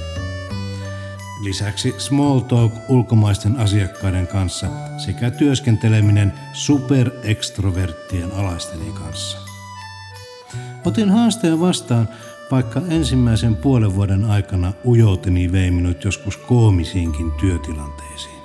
Lisäksi 1.43 1.95
small 1.97 2.39
talk 2.39 2.73
ulkomaisten 2.89 3.57
asiakkaiden 3.57 4.27
kanssa 4.27 4.67
sekä 4.97 5.31
työskenteleminen 5.31 6.33
superextroverttien 6.53 8.31
alaisteni 8.31 8.91
kanssa. 8.91 9.37
Otin 10.85 11.09
haasteen 11.09 11.59
vastaan, 11.59 12.09
vaikka 12.51 12.81
ensimmäisen 12.89 13.55
puolen 13.55 13.95
vuoden 13.95 14.25
aikana 14.25 14.73
ujouteni 14.85 15.51
vei 15.51 15.71
minut 15.71 16.03
joskus 16.03 16.37
koomisiinkin 16.37 17.31
työtilanteisiin. 17.31 18.41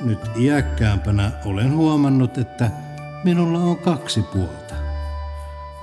Nyt 0.00 0.18
iäkkäämpänä 0.40 1.32
olen 1.44 1.76
huomannut, 1.76 2.38
että 2.38 2.70
minulla 3.24 3.58
on 3.58 3.78
kaksi 3.78 4.22
puolta. 4.22 4.63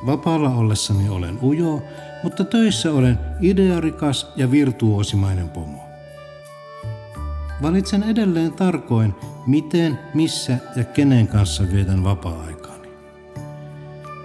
Vapaalla 0.06 0.50
ollessani 0.50 1.10
olen 1.10 1.40
ujo, 1.44 1.84
mutta 2.24 2.44
töissä 2.44 2.92
olen 2.94 3.20
idearikas 3.42 4.32
ja 4.36 4.52
virtuosimainen 4.52 5.50
pomo. 5.50 5.92
Valitsen 7.62 8.04
edelleen 8.04 8.54
tarkoin, 8.54 9.16
miten, 9.48 10.00
missä 10.14 10.58
ja 10.76 10.84
kenen 10.84 11.28
kanssa 11.28 11.64
vietän 11.74 12.04
vapaa-aikaani. 12.04 12.90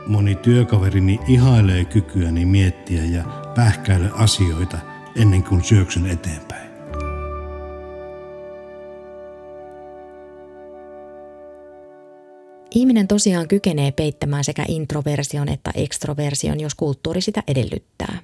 Moni 0.06 0.34
työkaverini 0.34 1.20
ihailee 1.28 1.84
kykyäni 1.84 2.44
miettiä 2.44 3.04
ja 3.04 3.24
pähkäillä 3.54 4.08
asioita 4.12 4.78
ennen 5.16 5.42
kuin 5.42 5.64
syöksyn 5.64 6.06
eteenpäin. 6.06 6.65
Ihminen 12.76 13.08
tosiaan 13.08 13.48
kykenee 13.48 13.92
peittämään 13.92 14.44
sekä 14.44 14.64
introversion 14.68 15.48
että 15.48 15.70
ekstroversion, 15.74 16.60
jos 16.60 16.74
kulttuuri 16.74 17.20
sitä 17.20 17.42
edellyttää. 17.48 18.18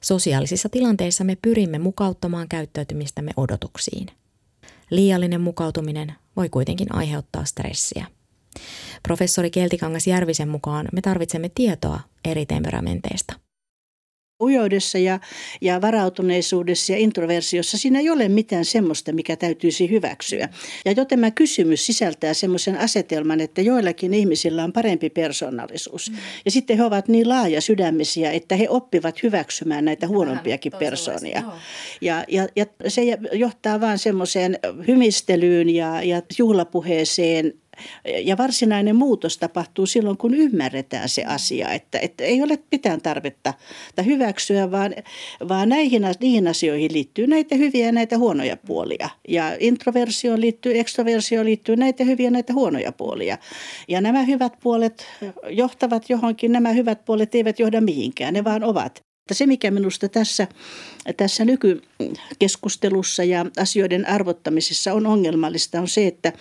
Sosiaalisissa 0.00 0.68
tilanteissa 0.68 1.24
me 1.24 1.36
pyrimme 1.42 1.78
mukauttamaan 1.78 2.48
käyttäytymistämme 2.48 3.30
odotuksiin. 3.36 4.06
Liiallinen 4.90 5.40
mukautuminen 5.40 6.12
voi 6.36 6.48
kuitenkin 6.48 6.94
aiheuttaa 6.94 7.44
stressiä. 7.44 8.06
Professori 9.02 9.50
Keltikangas 9.50 10.06
Järvisen 10.06 10.48
mukaan 10.48 10.88
me 10.92 11.00
tarvitsemme 11.00 11.50
tietoa 11.54 12.00
eri 12.24 12.46
temperamenteista 12.46 13.41
ujoudessa 14.42 14.98
ja, 14.98 15.20
ja 15.60 15.80
varautuneisuudessa 15.80 16.92
ja 16.92 16.98
introversiossa 16.98 17.78
siinä 17.78 17.98
ei 17.98 18.10
ole 18.10 18.28
mitään 18.28 18.64
semmoista, 18.64 19.12
mikä 19.12 19.36
täytyisi 19.36 19.90
hyväksyä. 19.90 20.48
Ja 20.84 20.92
jo 20.92 21.04
tämä 21.04 21.30
kysymys 21.30 21.86
sisältää 21.86 22.34
semmoisen 22.34 22.78
asetelman, 22.78 23.40
että 23.40 23.60
joillakin 23.60 24.14
ihmisillä 24.14 24.64
on 24.64 24.72
parempi 24.72 25.10
persoonallisuus. 25.10 26.10
Mm. 26.10 26.16
Ja 26.44 26.50
sitten 26.50 26.76
he 26.76 26.84
ovat 26.84 27.08
niin 27.08 27.28
laaja 27.28 27.60
sydämisiä, 27.60 28.30
että 28.30 28.56
he 28.56 28.68
oppivat 28.68 29.22
hyväksymään 29.22 29.84
näitä 29.84 30.08
huonompiakin 30.08 30.72
persoonia. 30.78 31.42
Ja, 32.00 32.24
ja, 32.28 32.48
ja 32.56 32.66
se 32.88 33.02
johtaa 33.32 33.80
vaan 33.80 33.98
semmoiseen 33.98 34.58
hymistelyyn 34.86 35.70
ja, 35.70 36.02
ja 36.02 36.22
juhlapuheeseen 36.38 37.61
ja 38.22 38.36
varsinainen 38.36 38.96
muutos 38.96 39.38
tapahtuu 39.38 39.86
silloin, 39.86 40.16
kun 40.16 40.34
ymmärretään 40.34 41.08
se 41.08 41.24
asia, 41.24 41.72
että, 41.72 41.98
että 41.98 42.24
ei 42.24 42.42
ole 42.42 42.58
mitään 42.72 43.02
tarvetta 43.02 43.54
hyväksyä, 44.06 44.70
vaan, 44.70 44.94
vaan 45.48 45.68
näihin, 45.68 46.02
niihin 46.20 46.48
asioihin 46.48 46.92
liittyy 46.92 47.26
näitä 47.26 47.54
hyviä 47.54 47.86
ja 47.86 47.92
näitä 47.92 48.18
huonoja 48.18 48.56
puolia. 48.56 49.08
Ja 49.28 49.56
introversioon 49.60 50.40
liittyy, 50.40 50.78
ekstroversioon 50.78 51.46
liittyy 51.46 51.76
näitä 51.76 52.04
hyviä 52.04 52.26
ja 52.26 52.30
näitä 52.30 52.52
huonoja 52.52 52.92
puolia. 52.92 53.38
Ja 53.88 54.00
nämä 54.00 54.22
hyvät 54.22 54.52
puolet 54.62 55.06
johtavat 55.50 56.10
johonkin, 56.10 56.52
nämä 56.52 56.72
hyvät 56.72 57.04
puolet 57.04 57.34
eivät 57.34 57.58
johda 57.58 57.80
mihinkään, 57.80 58.34
ne 58.34 58.44
vaan 58.44 58.64
ovat. 58.64 59.11
Se, 59.32 59.46
mikä 59.46 59.70
minusta 59.70 60.08
tässä, 60.08 60.46
tässä 61.16 61.44
nykykeskustelussa 61.44 63.24
ja 63.24 63.46
asioiden 63.60 64.08
arvottamisessa 64.08 64.92
on 64.92 65.06
ongelmallista, 65.06 65.80
on 65.80 65.88
se, 65.88 66.06
että 66.06 66.32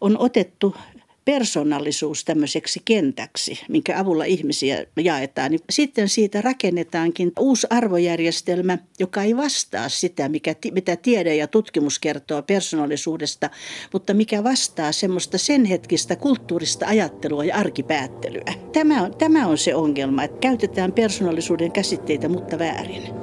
on 0.00 0.18
otettu 0.18 0.76
persoonallisuus 1.24 2.24
tämmöiseksi 2.24 2.82
kentäksi, 2.84 3.60
minkä 3.68 3.98
avulla 3.98 4.24
ihmisiä 4.24 4.86
jaetaan, 5.00 5.50
niin 5.50 5.60
sitten 5.70 6.08
siitä 6.08 6.40
rakennetaankin 6.40 7.32
uusi 7.38 7.66
arvojärjestelmä, 7.70 8.78
joka 8.98 9.22
ei 9.22 9.36
vastaa 9.36 9.88
sitä, 9.88 10.28
mikä, 10.28 10.54
mitä 10.72 10.96
tiede 10.96 11.36
ja 11.36 11.46
tutkimus 11.46 11.98
kertoo 11.98 12.42
persoonallisuudesta, 12.42 13.50
mutta 13.92 14.14
mikä 14.14 14.44
vastaa 14.44 14.92
semmoista 14.92 15.38
sen 15.38 15.64
hetkistä 15.64 16.16
kulttuurista 16.16 16.86
ajattelua 16.86 17.44
ja 17.44 17.56
arkipäättelyä. 17.56 18.54
Tämä 18.72 19.02
on, 19.02 19.14
tämä 19.18 19.46
on 19.46 19.58
se 19.58 19.74
ongelma, 19.74 20.24
että 20.24 20.38
käytetään 20.38 20.92
persoonallisuuden 20.92 21.72
käsitteitä, 21.72 22.28
mutta 22.28 22.58
väärin. 22.58 23.21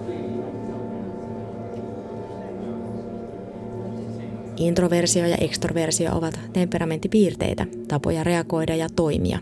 Introversio 4.59 5.25
ja 5.25 5.35
ekstroversio 5.35 6.17
ovat 6.17 6.39
temperamenttipiirteitä, 6.53 7.65
tapoja 7.87 8.23
reagoida 8.23 8.75
ja 8.75 8.89
toimia. 8.95 9.39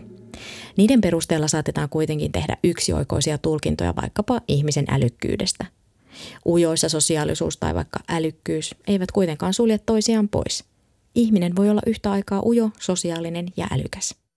Niiden 0.76 1.00
perusteella 1.00 1.48
saatetaan 1.48 1.88
kuitenkin 1.88 2.32
tehdä 2.32 2.56
yksioikoisia 2.64 3.38
tulkintoja 3.38 3.96
vaikkapa 4.02 4.40
ihmisen 4.48 4.84
älykkyydestä. 4.88 5.64
Ujoissa 6.46 6.88
sosiaalisuus 6.88 7.56
tai 7.56 7.74
vaikka 7.74 8.00
älykkyys 8.08 8.74
eivät 8.86 9.12
kuitenkaan 9.12 9.54
sulje 9.54 9.78
toisiaan 9.78 10.28
pois. 10.28 10.64
Ihminen 11.14 11.56
voi 11.56 11.70
olla 11.70 11.82
yhtä 11.86 12.10
aikaa 12.10 12.42
ujo, 12.46 12.70
sosiaalinen 12.80 13.46
ja 13.56 13.66
älykäs 13.70 14.27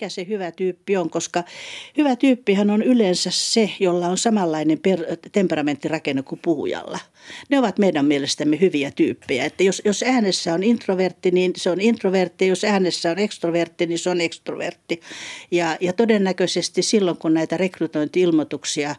mikä 0.00 0.08
se 0.08 0.26
hyvä 0.28 0.50
tyyppi 0.50 0.96
on, 0.96 1.10
koska 1.10 1.44
hyvä 1.96 2.16
tyyppihän 2.16 2.70
on 2.70 2.82
yleensä 2.82 3.30
se, 3.32 3.70
jolla 3.80 4.08
on 4.08 4.18
samanlainen 4.18 4.78
per, 4.78 5.16
temperamenttirakenne 5.32 6.22
kuin 6.22 6.40
puhujalla. 6.44 6.98
Ne 7.48 7.58
ovat 7.58 7.78
meidän 7.78 8.04
mielestämme 8.04 8.60
hyviä 8.60 8.90
tyyppejä. 8.90 9.44
Että 9.44 9.62
jos, 9.62 9.82
jos 9.84 10.02
äänessä 10.02 10.54
on 10.54 10.62
introvertti, 10.62 11.30
niin 11.30 11.52
se 11.56 11.70
on 11.70 11.80
introvertti. 11.80 12.46
Jos 12.46 12.64
äänessä 12.64 13.10
on 13.10 13.18
ekstrovertti, 13.18 13.86
niin 13.86 13.98
se 13.98 14.10
on 14.10 14.20
ekstrovertti. 14.20 15.00
Ja, 15.50 15.76
ja 15.80 15.92
todennäköisesti 15.92 16.82
silloin, 16.82 17.16
kun 17.16 17.34
näitä 17.34 17.56
rekrytointi-ilmoituksia 17.56 18.94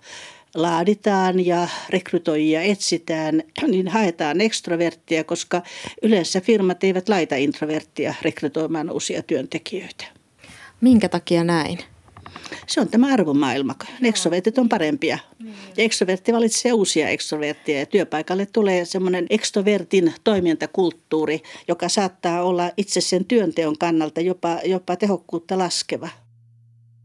laaditaan 0.55 1.45
ja 1.45 1.67
rekrytoijia 1.89 2.61
etsitään, 2.61 3.43
niin 3.67 3.87
haetaan 3.87 4.41
ekstroverttia, 4.41 5.23
koska 5.23 5.61
yleensä 6.01 6.41
firmat 6.41 6.83
eivät 6.83 7.09
laita 7.09 7.35
introverttia 7.35 8.13
rekrytoimaan 8.21 8.89
uusia 8.89 9.21
työntekijöitä. 9.21 10.20
Minkä 10.81 11.09
takia 11.09 11.43
näin? 11.43 11.79
Se 12.67 12.81
on 12.81 12.87
tämä 12.87 13.13
arvomaailma. 13.13 13.75
Ekstrovertit 14.03 14.57
on 14.57 14.69
parempia. 14.69 15.19
Niin. 15.39 15.55
Ja 15.77 15.83
ekstrovertti 15.83 16.33
valitsee 16.33 16.73
uusia 16.73 17.09
ekstrovertteja 17.09 17.79
ja 17.79 17.85
työpaikalle 17.85 18.45
tulee 18.45 18.85
semmoinen 18.85 19.25
ekstrovertin 19.29 20.13
toimintakulttuuri, 20.23 21.41
joka 21.67 21.89
saattaa 21.89 22.43
olla 22.43 22.71
itse 22.77 23.01
sen 23.01 23.25
työnteon 23.25 23.77
kannalta 23.77 24.21
jopa, 24.21 24.59
jopa 24.65 24.95
tehokkuutta 24.95 25.57
laskeva. 25.57 26.09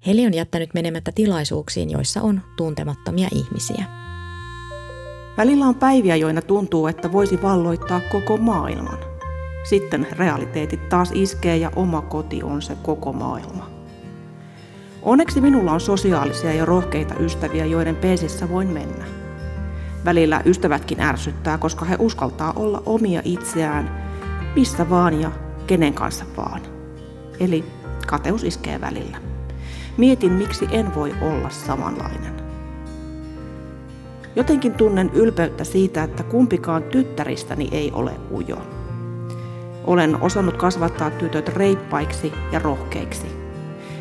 Heli 0.07 0.27
on 0.27 0.35
jättänyt 0.35 0.75
menemättä 0.75 1.13
tilaisuuksiin, 1.15 1.91
joissa 1.91 2.23
on 2.23 2.41
tuntemattomia 2.57 3.29
ihmisiä. 3.35 3.85
Välillä 5.37 5.67
on 5.67 5.75
päiviä, 5.75 6.17
joina 6.17 6.43
tuntuu, 6.43 6.87
että 6.87 7.13
voisi 7.13 7.43
valloittaa 7.43 8.01
koko 8.01 8.37
maailman. 8.37 9.06
Sitten 9.69 10.07
realiteetit 10.13 10.89
taas 10.89 11.11
iskee 11.15 11.57
ja 11.57 11.71
oma 11.77 12.03
koti 12.03 12.43
on 12.43 12.63
se 12.63 12.77
koko 12.83 13.13
maailma. 13.13 13.71
Onneksi 15.03 15.41
minulla 15.41 15.73
on 15.73 15.81
sosiaalisia 15.81 16.53
ja 16.53 16.65
rohkeita 16.65 17.15
ystäviä, 17.15 17.67
joiden 17.67 17.97
peesissä 17.97 18.49
voin 18.49 18.69
mennä. 18.69 19.05
Välillä 20.05 20.43
ystävätkin 20.45 21.01
ärsyttää, 21.01 21.59
koska 21.59 21.85
he 21.85 21.97
uskaltaa 21.99 22.53
olla 22.57 22.83
omia 22.87 23.23
itseään, 23.25 24.07
missä 24.57 24.91
vaan 24.91 25.21
ja 25.21 25.31
kenen 25.67 25.95
kanssa 25.95 26.25
vaan. 26.37 26.61
Eli 27.41 27.65
kateus 28.07 28.45
iskee 28.45 28.81
välillä. 28.81 29.17
Mietin, 29.97 30.33
miksi 30.33 30.69
en 30.71 30.95
voi 30.95 31.15
olla 31.21 31.51
samanlainen. 31.51 32.33
Jotenkin 34.37 34.75
tunnen 34.75 35.11
ylpeyttä 35.15 35.65
siitä, 35.65 36.03
että 36.03 36.23
kumpikaan 36.23 36.83
tyttäristäni 36.83 37.69
ei 37.73 37.93
ole 37.93 38.13
ujo. 38.33 38.76
Olen 39.87 40.23
osannut 40.23 40.57
kasvattaa 40.57 41.11
tytöt 41.11 41.49
reippaiksi 41.49 42.33
ja 42.53 42.59
rohkeiksi. 42.59 43.27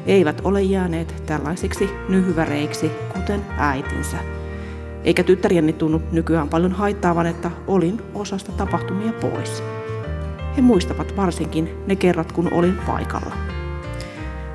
Eivät 0.06 0.42
ole 0.44 0.62
jääneet 0.62 1.24
tällaisiksi 1.26 1.90
nyhväreiksi, 2.10 2.92
kuten 3.14 3.46
äitinsä. 3.58 4.18
Eikä 5.04 5.24
tyttärieni 5.24 5.74
tunnu 5.74 6.02
nykyään 6.12 6.50
paljon 6.50 6.72
haittaavan, 6.72 7.26
että 7.26 7.52
olin 7.68 8.02
osasta 8.14 8.52
tapahtumia 8.52 9.14
pois. 9.14 9.64
He 10.58 10.62
muistavat 10.62 11.18
varsinkin 11.18 11.70
ne 11.88 11.96
kerrat, 11.96 12.32
kun 12.32 12.54
olin 12.54 12.78
paikalla. 12.88 13.36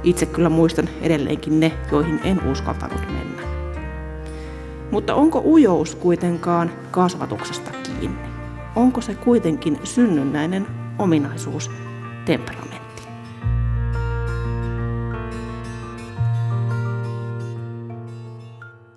Itse 0.02 0.26
kyllä 0.26 0.48
muistan 0.48 0.88
edelleenkin 1.02 1.60
ne, 1.60 1.72
joihin 1.92 2.20
en 2.24 2.46
uskaltanut 2.50 3.00
mennä. 3.00 3.42
Mutta 4.90 5.14
onko 5.14 5.42
ujous 5.44 5.94
kuitenkaan 5.94 6.70
kasvatuksesta 6.90 7.70
kiinni? 7.70 8.20
Onko 8.76 9.00
se 9.00 9.14
kuitenkin 9.14 9.78
synnynnäinen 9.84 10.66
ominaisuus, 11.00 11.70
temperamentti. 12.26 13.02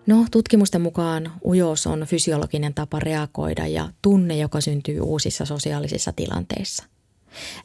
No, 0.08 0.26
tutkimusten 0.32 0.82
mukaan 0.82 1.32
ujous 1.44 1.88
on 1.88 2.00
fysiologinen 2.06 2.74
tapa 2.74 3.00
reagoida 3.00 3.68
ja 3.68 3.90
tunne, 4.02 4.38
joka 4.38 4.62
syntyy 4.62 5.00
uusissa 5.00 5.46
sosiaalisissa 5.46 6.14
tilanteissa. 6.16 6.84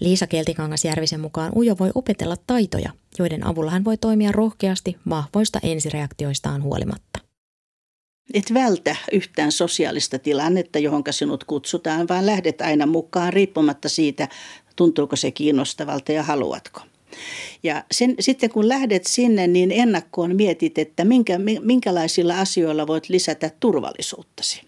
Liisa 0.00 0.26
Keltikangas 0.26 0.84
Järvisen 0.84 1.20
mukaan 1.20 1.52
ujo 1.56 1.76
voi 1.78 1.90
opetella 1.94 2.36
taitoja, 2.46 2.90
joiden 3.18 3.46
avulla 3.46 3.70
hän 3.70 3.84
voi 3.84 3.96
toimia 3.96 4.32
rohkeasti 4.32 4.96
vahvoista 5.08 5.60
ensireaktioistaan 5.62 6.62
huolimatta. 6.62 7.07
Et 8.34 8.54
vältä 8.54 8.96
yhtään 9.12 9.52
sosiaalista 9.52 10.18
tilannetta, 10.18 10.78
johon 10.78 11.02
sinut 11.10 11.44
kutsutaan, 11.44 12.08
vaan 12.08 12.26
lähdet 12.26 12.60
aina 12.60 12.86
mukaan 12.86 13.32
riippumatta 13.32 13.88
siitä, 13.88 14.28
tuntuuko 14.76 15.16
se 15.16 15.30
kiinnostavalta 15.30 16.12
ja 16.12 16.22
haluatko. 16.22 16.80
Ja 17.62 17.84
sen, 17.92 18.14
sitten 18.20 18.50
kun 18.50 18.68
lähdet 18.68 19.06
sinne, 19.06 19.46
niin 19.46 19.72
ennakkoon 19.72 20.36
mietit, 20.36 20.78
että 20.78 21.04
minkä, 21.04 21.38
minkälaisilla 21.60 22.40
asioilla 22.40 22.86
voit 22.86 23.08
lisätä 23.08 23.50
turvallisuuttasi. 23.60 24.67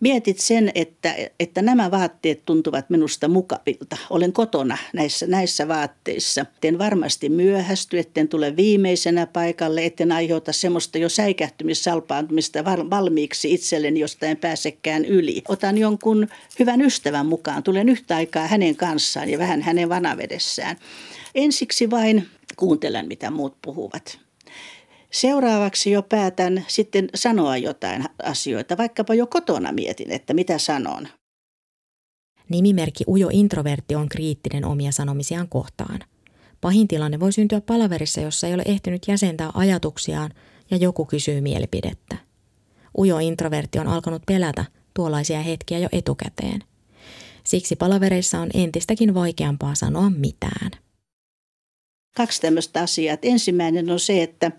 Mietit 0.00 0.38
sen, 0.38 0.72
että, 0.74 1.14
että 1.40 1.62
nämä 1.62 1.90
vaatteet 1.90 2.44
tuntuvat 2.44 2.90
minusta 2.90 3.28
mukavilta. 3.28 3.96
Olen 4.10 4.32
kotona 4.32 4.78
näissä, 4.92 5.26
näissä 5.26 5.68
vaatteissa. 5.68 6.46
En 6.64 6.78
varmasti 6.78 7.28
myöhästy, 7.28 7.98
etten 7.98 8.28
tule 8.28 8.56
viimeisenä 8.56 9.26
paikalle, 9.26 9.84
etten 9.84 10.12
aiheuta 10.12 10.52
semmoista 10.52 10.98
jo 10.98 11.08
säikähtymissalpaantumista 11.08 12.64
valmiiksi 12.64 13.54
itselleni, 13.54 14.00
josta 14.00 14.26
en 14.26 14.36
pääsekään 14.36 15.04
yli. 15.04 15.42
Otan 15.48 15.78
jonkun 15.78 16.28
hyvän 16.58 16.82
ystävän 16.82 17.26
mukaan, 17.26 17.62
tulen 17.62 17.88
yhtä 17.88 18.16
aikaa 18.16 18.46
hänen 18.46 18.76
kanssaan 18.76 19.30
ja 19.30 19.38
vähän 19.38 19.62
hänen 19.62 19.88
vanavedessään. 19.88 20.76
Ensiksi 21.34 21.90
vain 21.90 22.28
kuuntelen, 22.56 23.08
mitä 23.08 23.30
muut 23.30 23.56
puhuvat. 23.62 24.29
Seuraavaksi 25.10 25.90
jo 25.90 26.02
päätän 26.02 26.64
sitten 26.68 27.08
sanoa 27.14 27.56
jotain 27.56 28.04
asioita, 28.22 28.76
vaikkapa 28.76 29.14
jo 29.14 29.26
kotona 29.26 29.72
mietin, 29.72 30.10
että 30.10 30.34
mitä 30.34 30.58
sanon. 30.58 31.08
Nimimerkki 32.48 33.04
Ujo 33.08 33.28
Introvertti 33.32 33.94
on 33.94 34.08
kriittinen 34.08 34.64
omia 34.64 34.92
sanomisiaan 34.92 35.48
kohtaan. 35.48 36.00
Pahin 36.60 36.88
tilanne 36.88 37.20
voi 37.20 37.32
syntyä 37.32 37.60
palaverissa, 37.60 38.20
jossa 38.20 38.46
ei 38.46 38.54
ole 38.54 38.62
ehtinyt 38.66 39.08
jäsentää 39.08 39.50
ajatuksiaan 39.54 40.30
ja 40.70 40.76
joku 40.76 41.04
kysyy 41.04 41.40
mielipidettä. 41.40 42.16
Ujo 42.98 43.18
introvertti 43.18 43.78
on 43.78 43.88
alkanut 43.88 44.22
pelätä 44.26 44.64
tuollaisia 44.94 45.40
hetkiä 45.42 45.78
jo 45.78 45.88
etukäteen. 45.92 46.64
Siksi 47.44 47.76
palavereissa 47.76 48.40
on 48.40 48.50
entistäkin 48.54 49.14
vaikeampaa 49.14 49.74
sanoa 49.74 50.10
mitään. 50.10 50.70
Kaksi 52.16 52.40
tämmöistä 52.40 52.82
asiaa. 52.82 53.16
Ensimmäinen 53.22 53.90
on 53.90 54.00
se, 54.00 54.22
että 54.22 54.52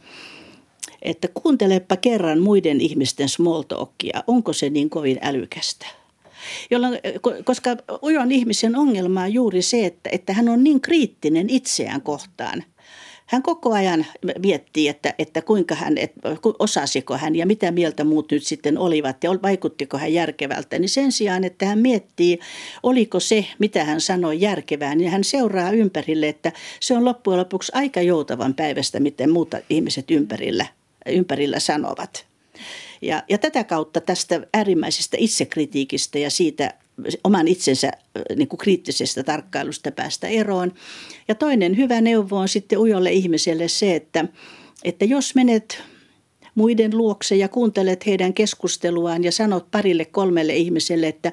että 1.01 1.27
kuuntelepa 1.33 1.97
kerran 1.97 2.39
muiden 2.39 2.81
ihmisten 2.81 3.29
small 3.29 3.61
talkia, 3.61 4.23
onko 4.27 4.53
se 4.53 4.69
niin 4.69 4.89
kovin 4.89 5.19
älykästä. 5.21 5.85
Jolloin, 6.71 6.99
koska 7.43 7.69
ujon 8.01 8.31
ihmisen 8.31 8.75
ongelma 8.75 9.21
on 9.21 9.33
juuri 9.33 9.61
se, 9.61 9.85
että, 9.85 10.09
että 10.13 10.33
hän 10.33 10.49
on 10.49 10.63
niin 10.63 10.81
kriittinen 10.81 11.49
itseään 11.49 12.01
kohtaan. 12.01 12.63
Hän 13.25 13.43
koko 13.43 13.73
ajan 13.73 14.05
miettii, 14.43 14.87
että, 14.87 15.13
että 15.19 15.41
kuinka 15.41 15.75
hän, 15.75 15.97
että 15.97 16.29
osasiko 16.59 17.17
hän 17.17 17.35
ja 17.35 17.45
mitä 17.45 17.71
mieltä 17.71 18.03
muut 18.03 18.31
nyt 18.31 18.43
sitten 18.43 18.77
olivat 18.77 19.23
ja 19.23 19.31
vaikuttiko 19.43 19.97
hän 19.97 20.13
järkevältä. 20.13 20.79
Niin 20.79 20.89
sen 20.89 21.11
sijaan, 21.11 21.43
että 21.43 21.65
hän 21.65 21.79
miettii, 21.79 22.39
oliko 22.83 23.19
se, 23.19 23.45
mitä 23.59 23.83
hän 23.83 24.01
sanoi 24.01 24.41
järkevää, 24.41 24.95
niin 24.95 25.11
hän 25.11 25.23
seuraa 25.23 25.71
ympärille, 25.71 26.29
että 26.29 26.51
se 26.79 26.97
on 26.97 27.05
loppujen 27.05 27.39
lopuksi 27.39 27.71
aika 27.75 28.01
joutavan 28.01 28.53
päivästä, 28.53 28.99
miten 28.99 29.29
muuta 29.29 29.57
ihmiset 29.69 30.11
ympärillä 30.11 30.65
ympärillä 31.05 31.59
sanovat. 31.59 32.25
Ja, 33.01 33.23
ja 33.29 33.37
tätä 33.37 33.63
kautta 33.63 34.01
tästä 34.01 34.47
äärimmäisestä 34.53 35.17
itsekritiikistä 35.19 36.19
ja 36.19 36.29
siitä 36.29 36.73
oman 37.23 37.47
itsensä 37.47 37.91
niin 38.35 38.47
kuin 38.47 38.57
kriittisestä 38.57 39.23
tarkkailusta 39.23 39.91
päästä 39.91 40.27
eroon. 40.27 40.71
Ja 41.27 41.35
toinen 41.35 41.77
hyvä 41.77 42.01
neuvo 42.01 42.37
on 42.37 42.47
sitten 42.47 42.79
ujolle 42.79 43.11
ihmiselle 43.11 43.67
se, 43.67 43.95
että, 43.95 44.25
että 44.83 45.05
jos 45.05 45.35
menet 45.35 45.83
muiden 46.55 46.97
luokse 46.97 47.35
ja 47.35 47.47
kuuntelet 47.47 48.05
heidän 48.05 48.33
keskusteluaan 48.33 49.23
ja 49.23 49.31
sanot 49.31 49.71
parille 49.71 50.05
kolmelle 50.05 50.55
ihmiselle, 50.55 51.07
että 51.07 51.31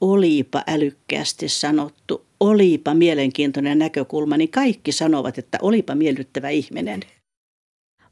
olipa 0.00 0.62
älykkäästi 0.66 1.48
sanottu, 1.48 2.24
olipa 2.40 2.94
mielenkiintoinen 2.94 3.78
näkökulma, 3.78 4.36
niin 4.36 4.50
kaikki 4.50 4.92
sanovat, 4.92 5.38
että 5.38 5.58
olipa 5.62 5.94
miellyttävä 5.94 6.48
ihminen. 6.48 7.00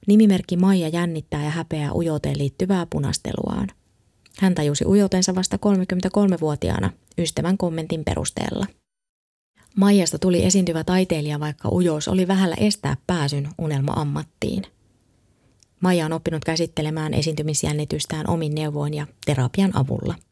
Nimimerkki 0.07 0.57
Maija 0.57 0.89
jännittää 0.89 1.45
ja 1.45 1.51
häpeää 1.51 1.93
ujoteen 1.93 2.39
liittyvää 2.39 2.87
punasteluaan. 2.91 3.69
Hän 4.39 4.55
tajusi 4.55 4.85
ujotensa 4.87 5.35
vasta 5.35 5.57
33-vuotiaana 5.57 6.91
ystävän 7.19 7.59
kommentin 7.59 8.05
perusteella. 8.05 8.67
Maijasta 9.77 10.19
tuli 10.19 10.45
esiintyvä 10.45 10.85
taiteilija, 10.85 11.41
vaikka 11.41 11.69
ujous 11.69 12.09
oli 12.09 12.29
vähällä 12.29 12.57
estää 12.59 12.97
pääsyn 13.07 13.49
unelma-ammattiin. 13.59 14.63
Maija 15.81 16.07
on 16.07 16.13
oppinut 16.13 16.45
käsittelemään 16.45 17.15
esiintymisjännitystään 17.15 18.31
omin 18.31 18.55
neuvoin 18.55 18.95
ja 18.95 19.07
terapian 19.27 19.77
avulla– 19.77 20.15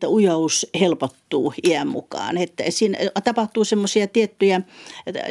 että 0.00 0.08
ujous 0.08 0.66
helpottuu 0.80 1.54
iän 1.64 1.88
mukaan. 1.88 2.38
Että 2.38 2.64
siinä 2.68 2.98
tapahtuu 3.24 3.64
semmoisia 3.64 4.06
tiettyjä, 4.06 4.60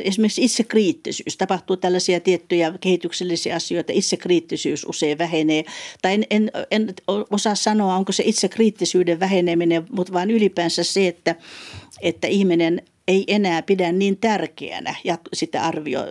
esimerkiksi 0.03 0.43
itsekriittisyys, 0.43 1.37
tapahtuu 1.37 1.77
tällaisia 1.77 2.19
tiettyjä 2.19 2.73
kehityksellisiä 2.81 3.55
asioita, 3.55 3.93
itsekriittisyys 3.93 4.85
usein 4.85 5.17
vähenee. 5.17 5.63
Tai 6.01 6.13
en, 6.13 6.25
en, 6.29 6.51
en 6.71 6.93
osaa 7.31 7.55
sanoa, 7.55 7.95
onko 7.95 8.11
se 8.11 8.23
itsekriittisyyden 8.25 9.19
väheneminen, 9.19 9.85
mutta 9.91 10.13
vaan 10.13 10.31
ylipäänsä 10.31 10.83
se, 10.83 11.07
että, 11.07 11.35
että 12.01 12.27
ihminen 12.27 12.81
ei 13.09 13.23
enää 13.27 13.61
pidä 13.61 13.91
niin 13.91 14.17
tärkeänä 14.17 14.95
sitä 15.33 15.63
arvio, 15.63 16.01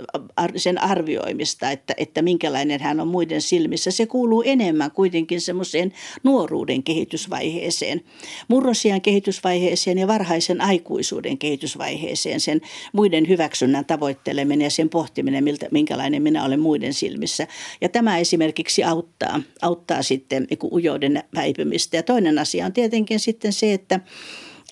sen 0.56 0.82
arvioimista, 0.82 1.70
että, 1.70 1.94
että 1.96 2.22
minkälainen 2.22 2.80
hän 2.80 3.00
on 3.00 3.08
muiden 3.08 3.42
silmissä. 3.42 3.90
Se 3.90 4.06
kuuluu 4.06 4.42
enemmän 4.46 4.90
kuitenkin 4.90 5.40
semmoiseen 5.40 5.92
nuoruuden 6.22 6.82
kehitysvaiheeseen, 6.82 8.00
murrosian 8.48 9.00
kehitysvaiheeseen 9.00 9.98
ja 9.98 10.06
varhaisen 10.06 10.60
aikuisuuden 10.60 11.38
kehitysvaiheeseen, 11.38 12.40
sen 12.40 12.60
muiden 12.92 13.28
hyväksynnän 13.28 13.84
tavoitteleminen 13.84 14.64
ja 14.64 14.70
sen 14.70 14.88
pohtiminen, 14.88 15.44
miltä, 15.44 15.66
minkälainen 15.70 16.22
minä 16.22 16.44
olen 16.44 16.60
muiden 16.60 16.94
silmissä. 16.94 17.46
Ja 17.80 17.88
tämä 17.88 18.18
esimerkiksi 18.18 18.84
auttaa, 18.84 19.40
auttaa 19.62 20.02
sitten 20.02 20.46
niin 20.50 20.72
ujouden 20.72 21.22
väipymistä. 21.34 21.96
Ja 21.96 22.02
toinen 22.02 22.38
asia 22.38 22.66
on 22.66 22.72
tietenkin 22.72 23.20
sitten 23.20 23.52
se, 23.52 23.72
että 23.72 24.00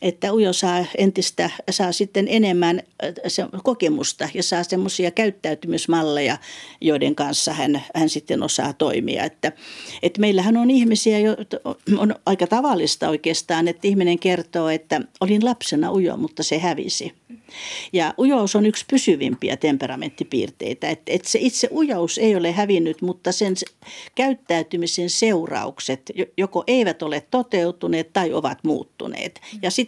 että 0.02 0.32
Ujo 0.32 0.52
saa 0.52 0.84
entistä, 0.98 1.50
saa 1.70 1.92
sitten 1.92 2.26
enemmän 2.28 2.82
äh, 3.04 3.62
kokemusta 3.62 4.28
ja 4.34 4.42
saa 4.42 4.64
semmoisia 4.64 5.10
käyttäytymismalleja, 5.10 6.38
joiden 6.80 7.14
kanssa 7.14 7.52
hän, 7.52 7.82
hän 7.94 8.08
sitten 8.08 8.42
osaa 8.42 8.72
toimia. 8.72 9.24
Että, 9.24 9.52
että 10.02 10.20
meillähän 10.20 10.56
on 10.56 10.70
ihmisiä, 10.70 11.18
jo, 11.18 11.36
on 11.98 12.14
aika 12.26 12.46
tavallista 12.46 13.08
oikeastaan, 13.08 13.68
että 13.68 13.88
ihminen 13.88 14.18
kertoo, 14.18 14.68
että 14.68 15.00
olin 15.20 15.44
lapsena 15.44 15.92
Ujo, 15.92 16.16
mutta 16.16 16.42
se 16.42 16.58
hävisi. 16.58 17.12
Ja 17.92 18.14
ujous 18.18 18.56
on 18.56 18.66
yksi 18.66 18.84
pysyvimpiä 18.90 19.56
temperamenttipiirteitä. 19.56 20.88
Että, 20.88 21.12
että 21.12 21.28
se 21.28 21.38
itse 21.42 21.68
ujous 21.70 22.18
ei 22.18 22.36
ole 22.36 22.52
hävinnyt, 22.52 23.02
mutta 23.02 23.32
sen 23.32 23.54
käyttäytymisen 24.14 25.10
seuraukset 25.10 26.12
joko 26.36 26.64
eivät 26.66 27.02
ole 27.02 27.26
toteutuneet 27.30 28.12
tai 28.12 28.32
ovat 28.32 28.58
muuttuneet. 28.64 29.40
Ja 29.62 29.70
sitten 29.70 29.85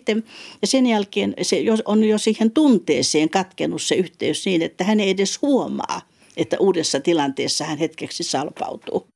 ja 0.62 0.66
sen 0.66 0.86
jälkeen 0.86 1.34
se 1.42 1.56
on 1.84 2.04
jo 2.04 2.18
siihen 2.18 2.50
tunteeseen 2.50 3.30
katkenut 3.30 3.82
se 3.82 3.94
yhteys 3.94 4.46
niin, 4.46 4.62
että 4.62 4.84
hän 4.84 5.00
ei 5.00 5.10
edes 5.10 5.42
huomaa, 5.42 6.00
että 6.36 6.56
uudessa 6.60 7.00
tilanteessa 7.00 7.64
hän 7.64 7.78
hetkeksi 7.78 8.24
salpautuu. 8.24 9.06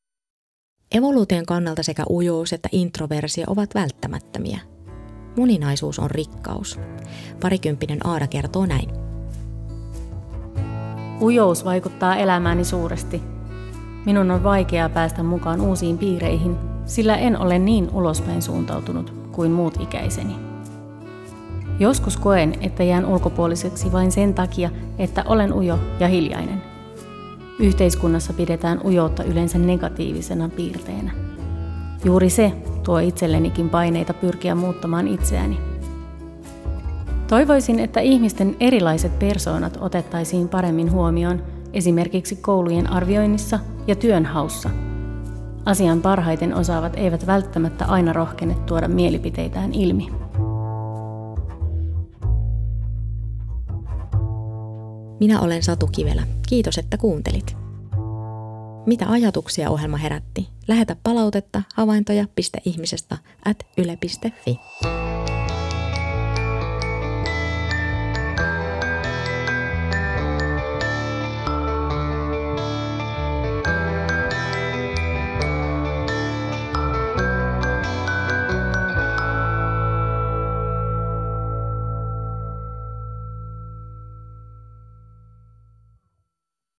Evoluution 0.94 1.46
kannalta 1.46 1.82
sekä 1.82 2.04
ujous 2.10 2.52
että 2.52 2.68
introversio 2.72 3.44
ovat 3.48 3.74
välttämättömiä– 3.74 4.58
Moninaisuus 5.36 5.98
on 5.98 6.10
rikkaus. 6.10 6.80
Parikymppinen 7.40 8.06
Aada 8.06 8.26
kertoo 8.26 8.66
näin. 8.66 8.88
Ujous 11.20 11.64
vaikuttaa 11.64 12.16
elämääni 12.16 12.64
suuresti. 12.64 13.22
Minun 14.04 14.30
on 14.30 14.44
vaikeaa 14.44 14.88
päästä 14.88 15.22
mukaan 15.22 15.60
uusiin 15.60 15.98
piireihin, 15.98 16.56
sillä 16.86 17.16
en 17.16 17.38
ole 17.38 17.58
niin 17.58 17.90
ulospäin 17.90 18.42
suuntautunut 18.42 19.10
kuin 19.32 19.50
muut 19.50 19.80
ikäiseni. 19.80 20.51
Joskus 21.78 22.16
koen, 22.16 22.54
että 22.60 22.82
jään 22.82 23.06
ulkopuoliseksi 23.06 23.92
vain 23.92 24.12
sen 24.12 24.34
takia, 24.34 24.70
että 24.98 25.24
olen 25.26 25.52
ujo 25.52 25.78
ja 26.00 26.08
hiljainen. 26.08 26.62
Yhteiskunnassa 27.58 28.32
pidetään 28.32 28.80
ujoutta 28.84 29.24
yleensä 29.24 29.58
negatiivisena 29.58 30.48
piirteenä. 30.48 31.12
Juuri 32.04 32.30
se 32.30 32.52
tuo 32.82 32.98
itsellenikin 32.98 33.70
paineita 33.70 34.14
pyrkiä 34.14 34.54
muuttamaan 34.54 35.08
itseäni. 35.08 35.58
Toivoisin, 37.28 37.80
että 37.80 38.00
ihmisten 38.00 38.56
erilaiset 38.60 39.18
persoonat 39.18 39.78
otettaisiin 39.80 40.48
paremmin 40.48 40.92
huomioon 40.92 41.42
esimerkiksi 41.72 42.36
koulujen 42.36 42.90
arvioinnissa 42.90 43.58
ja 43.86 43.96
työnhaussa. 43.96 44.70
Asian 45.64 46.00
parhaiten 46.00 46.54
osaavat 46.54 46.92
eivät 46.96 47.26
välttämättä 47.26 47.84
aina 47.84 48.12
rohkene 48.12 48.54
tuoda 48.66 48.88
mielipiteitään 48.88 49.72
ilmi. 49.72 50.21
Minä 55.22 55.40
olen 55.40 55.62
Satu 55.62 55.86
Kivelä. 55.86 56.26
Kiitos, 56.48 56.78
että 56.78 56.96
kuuntelit. 56.96 57.56
Mitä 58.86 59.08
ajatuksia 59.08 59.70
ohjelma 59.70 59.96
herätti? 59.96 60.48
Lähetä 60.68 60.96
palautetta 61.02 61.62
havaintoja.ihmisestä 61.74 63.18
at 63.44 63.56
yle.fi. 63.78 64.60